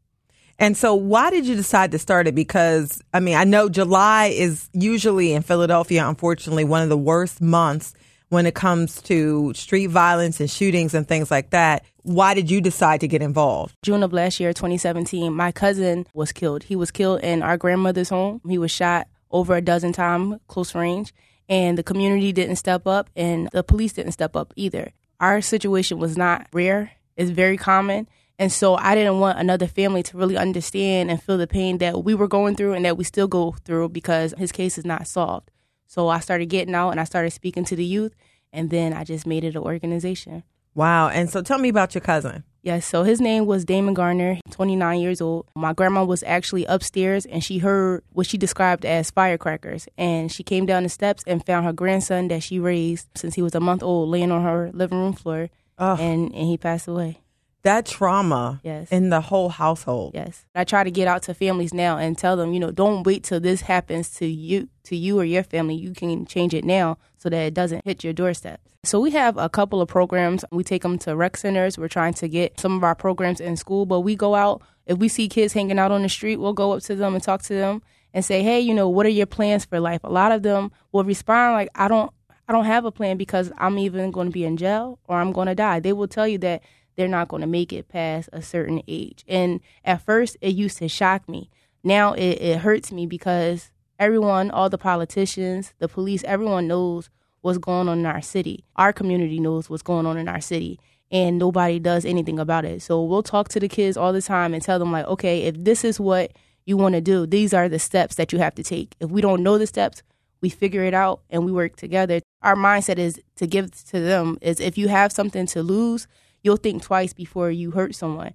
[0.59, 2.35] And so, why did you decide to start it?
[2.35, 7.43] Because, I mean, I know July is usually in Philadelphia, unfortunately, one of the worst
[7.43, 7.93] months
[8.33, 11.85] when it comes to street violence and shootings and things like that.
[12.01, 13.74] Why did you decide to get involved?
[13.83, 16.62] June of last year, 2017, my cousin was killed.
[16.62, 18.41] He was killed in our grandmother's home.
[18.49, 21.12] He was shot over a dozen times, close range,
[21.47, 24.93] and the community didn't step up and the police didn't step up either.
[25.20, 28.09] Our situation was not rare, it's very common.
[28.39, 32.03] And so I didn't want another family to really understand and feel the pain that
[32.03, 35.07] we were going through and that we still go through because his case is not
[35.07, 35.51] solved.
[35.93, 38.14] So I started getting out and I started speaking to the youth,
[38.51, 40.43] and then I just made it an organization.
[40.74, 41.11] Wow.
[41.11, 42.45] And so, tell me about your cousin.
[42.62, 45.49] Yes, so his name was Damon Garner, 29 years old.
[45.55, 49.86] My grandma was actually upstairs and she heard what she described as firecrackers.
[49.99, 53.43] And she came down the steps and found her grandson that she raised since he
[53.43, 55.51] was a month old laying on her living room floor.
[55.76, 56.01] Ugh.
[56.01, 57.18] And, and he passed away.
[57.64, 58.88] That trauma Yes.
[58.90, 60.12] in the whole household.
[60.14, 60.44] Yes.
[60.54, 63.22] I try to get out to families now and tell them, you know, don't wait
[63.22, 65.76] till this happens to you to you or your family.
[65.76, 68.60] You can change it now so that it doesn't hit your doorstep.
[68.84, 70.44] So we have a couple of programs.
[70.50, 71.78] We take them to rec centers.
[71.78, 74.98] We're trying to get some of our programs in school, but we go out if
[74.98, 77.42] we see kids hanging out on the street, we'll go up to them and talk
[77.42, 77.80] to them
[78.12, 80.72] and say, "Hey, you know, what are your plans for life?" A lot of them
[80.90, 82.10] will respond like, "I don't
[82.48, 85.30] I don't have a plan because I'm even going to be in jail or I'm
[85.30, 86.62] going to die." They will tell you that
[86.97, 89.24] they're not going to make it past a certain age.
[89.28, 91.51] And at first, it used to shock me.
[91.84, 97.59] Now it, it hurts me because everyone, all the politicians, the police, everyone knows what's
[97.59, 98.64] going on in our city.
[98.76, 100.78] Our community knows what's going on in our city.
[101.11, 102.80] And nobody does anything about it.
[102.82, 105.57] So we'll talk to the kids all the time and tell them, like, okay, if
[105.59, 106.32] this is what
[106.64, 108.95] you want to do, these are the steps that you have to take.
[108.99, 110.03] If we don't know the steps,
[110.40, 112.20] we figure it out and we work together.
[112.43, 116.07] Our mindset is to give to them is if you have something to lose,
[116.43, 118.34] you'll think twice before you hurt someone.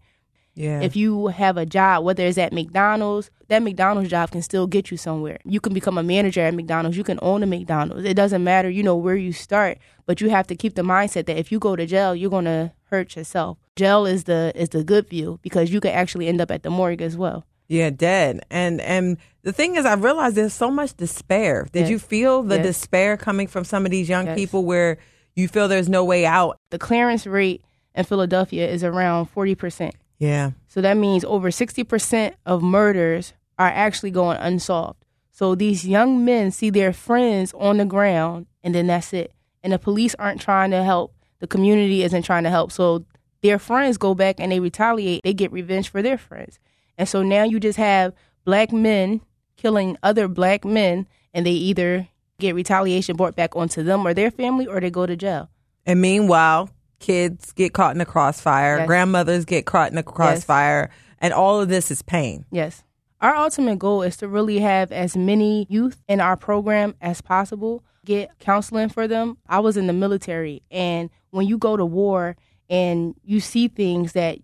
[0.55, 0.81] Yeah.
[0.81, 4.89] If you have a job, whether it's at McDonald's, that McDonald's job can still get
[4.89, 5.37] you somewhere.
[5.45, 6.97] You can become a manager at McDonald's.
[6.97, 8.05] You can own a McDonald's.
[8.05, 9.77] It doesn't matter, you know, where you start,
[10.07, 12.45] but you have to keep the mindset that if you go to jail, you're going
[12.45, 13.59] to hurt yourself.
[13.75, 16.71] Jail is the is the good view because you could actually end up at the
[16.71, 17.45] morgue as well.
[17.67, 18.39] Yeah, dead.
[18.49, 21.67] And and the thing is, I realized there's so much despair.
[21.71, 21.89] Did Yes.
[21.91, 22.65] you feel the Yes.
[22.65, 24.35] despair coming from some of these young Yes.
[24.35, 24.97] people where
[25.35, 26.57] you feel there's no way out?
[26.71, 27.61] The clearance rate
[27.97, 29.91] in Philadelphia is around 40%.
[30.19, 30.51] Yeah.
[30.67, 35.03] So that means over 60% of murders are actually going unsolved.
[35.31, 39.33] So these young men see their friends on the ground and then that's it.
[39.63, 41.13] And the police aren't trying to help.
[41.39, 42.71] The community isn't trying to help.
[42.71, 43.05] So
[43.41, 45.23] their friends go back and they retaliate.
[45.23, 46.59] They get revenge for their friends.
[46.97, 48.13] And so now you just have
[48.45, 49.21] black men
[49.55, 52.07] killing other black men and they either
[52.39, 55.49] get retaliation brought back onto them or their family or they go to jail.
[55.85, 56.69] And meanwhile,
[56.99, 58.87] kids get caught in the crossfire, Yes.
[58.87, 60.89] grandmothers get caught in the crossfire,
[61.19, 62.45] and all of this is pain.
[62.51, 62.83] Yes.
[63.21, 67.83] Our ultimate goal is to really have as many youth in our program as possible,
[68.05, 69.37] get counseling for them.
[69.47, 72.35] I was in the military, and when you go to war
[72.69, 74.37] and you see things that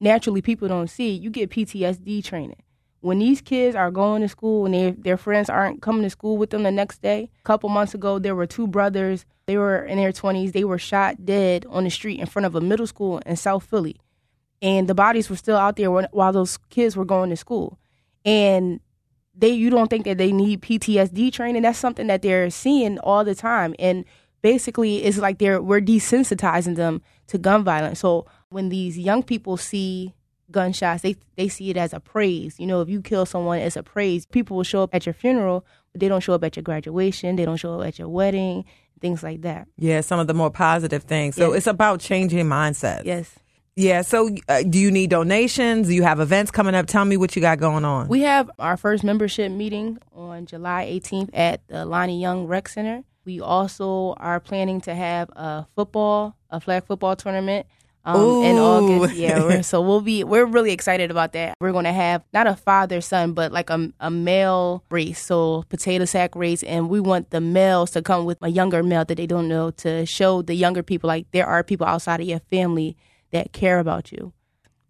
[0.00, 2.62] naturally people don't see, you get PTSD training.
[3.00, 6.36] When these kids are going to school and they, their friends aren't coming to school
[6.36, 7.30] with them the next day.
[7.40, 9.24] A couple months ago, there were two brothers.
[9.46, 10.52] They were in their 20s.
[10.52, 13.64] They were shot dead on the street in front of a middle school in South
[13.64, 13.96] Philly.
[14.62, 17.78] And the bodies were still out there while those kids were going to school.
[18.24, 18.80] And
[19.34, 21.62] they you don't think that they need PTSD training.
[21.62, 23.74] That's something that they're seeing all the time.
[23.78, 24.04] And
[24.42, 28.00] basically it's like they're we're desensitizing them to gun violence.
[28.00, 30.14] So when these young people see
[30.50, 32.58] gunshots, they they see it as a praise.
[32.58, 34.26] You know, if you kill someone, it's a praise.
[34.26, 37.36] People will show up at your funeral, but they don't show up at your graduation.
[37.36, 38.64] They don't show up at your wedding,
[39.00, 39.68] things like that.
[39.76, 41.36] Yeah, some of the more positive things.
[41.36, 41.58] So yes.
[41.58, 43.04] it's about changing mindset.
[43.04, 43.34] Yes.
[43.76, 44.02] Yeah.
[44.02, 45.88] So, uh, do you need donations?
[45.88, 46.86] Do you have events coming up?
[46.86, 48.08] Tell me what you got going on.
[48.08, 53.04] We have our first membership meeting on July 18th at the Lonnie Young Rec Center.
[53.24, 57.66] We also are planning to have a football, a flag football tournament
[58.04, 59.14] um, in August.
[59.14, 61.54] Yeah, so we'll be we're really excited about that.
[61.60, 65.64] We're going to have not a father son, but like a, a male race, so
[65.68, 69.16] potato sack race, and we want the males to come with a younger male that
[69.16, 72.40] they don't know to show the younger people like there are people outside of your
[72.40, 72.96] family
[73.32, 74.32] that care about you.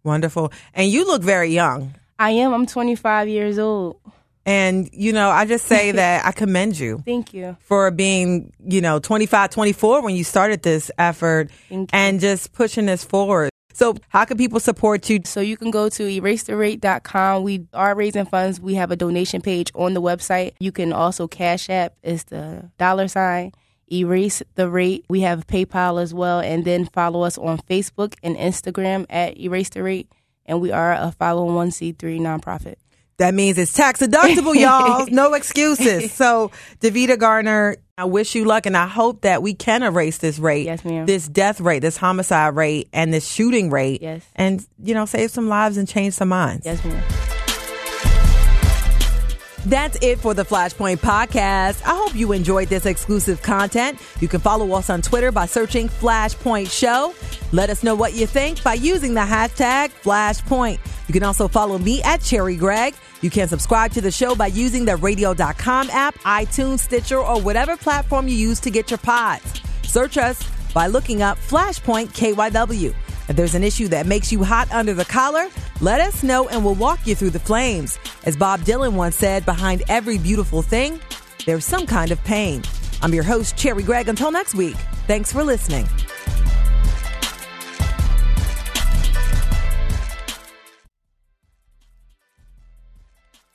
[0.03, 1.95] Wonderful, and you look very young.
[2.17, 2.53] I am.
[2.53, 3.99] I'm 25 years old.
[4.45, 7.03] And, you know, I just say that I commend you.
[7.05, 7.57] Thank you.
[7.61, 11.51] For being, you know, 25, 24 when you started this effort
[11.93, 13.49] and just pushing this forward.
[13.73, 15.21] So, how can people support you?
[15.25, 17.43] So, you can go to erasetherate.com.
[17.43, 18.59] We are raising funds.
[18.59, 20.53] We have a donation page on the website.
[20.59, 23.53] You can also Cash App is the dollar sign.
[23.91, 25.05] Erase the Rate.
[25.09, 26.39] We have PayPal as well.
[26.39, 30.09] And then follow us on Facebook and Instagram at Erase the Rate.
[30.45, 32.75] And we are a 501c3 nonprofit.
[33.17, 35.05] That means it's tax deductible, y'all.
[35.07, 36.11] No excuses.
[36.11, 40.39] So, Davita Garner, I wish you luck, and I hope that we can erase this
[40.39, 41.05] rate, yes, ma'am.
[41.05, 45.29] this death rate, this homicide rate, and this shooting rate, yes, and you know, save
[45.29, 46.65] some lives and change some minds.
[46.65, 47.03] Yes, ma'am.
[49.65, 51.83] That's it for the Flashpoint podcast.
[51.85, 53.99] I hope you enjoyed this exclusive content.
[54.19, 57.13] You can follow us on Twitter by searching Flashpoint Show.
[57.51, 60.79] Let us know what you think by using the hashtag Flashpoint.
[61.07, 62.95] You can also follow me at Cherri Gregg.
[63.21, 67.77] You can subscribe to the show by using the radio.com app, iTunes, Stitcher, or whatever
[67.77, 69.61] platform you use to get your pods.
[69.83, 70.41] Search us
[70.73, 72.95] by looking up Flashpoint KYW.
[73.27, 75.47] If there's an issue that makes you hot under the collar,
[75.79, 77.97] let us know and we'll walk you through the flames.
[78.25, 80.99] As Bob Dylan once said, behind every beautiful thing,
[81.45, 82.63] there's some kind of pain.
[83.01, 84.07] I'm your host, Cherri Gregg.
[84.07, 84.75] Until next week,
[85.07, 85.87] thanks for listening.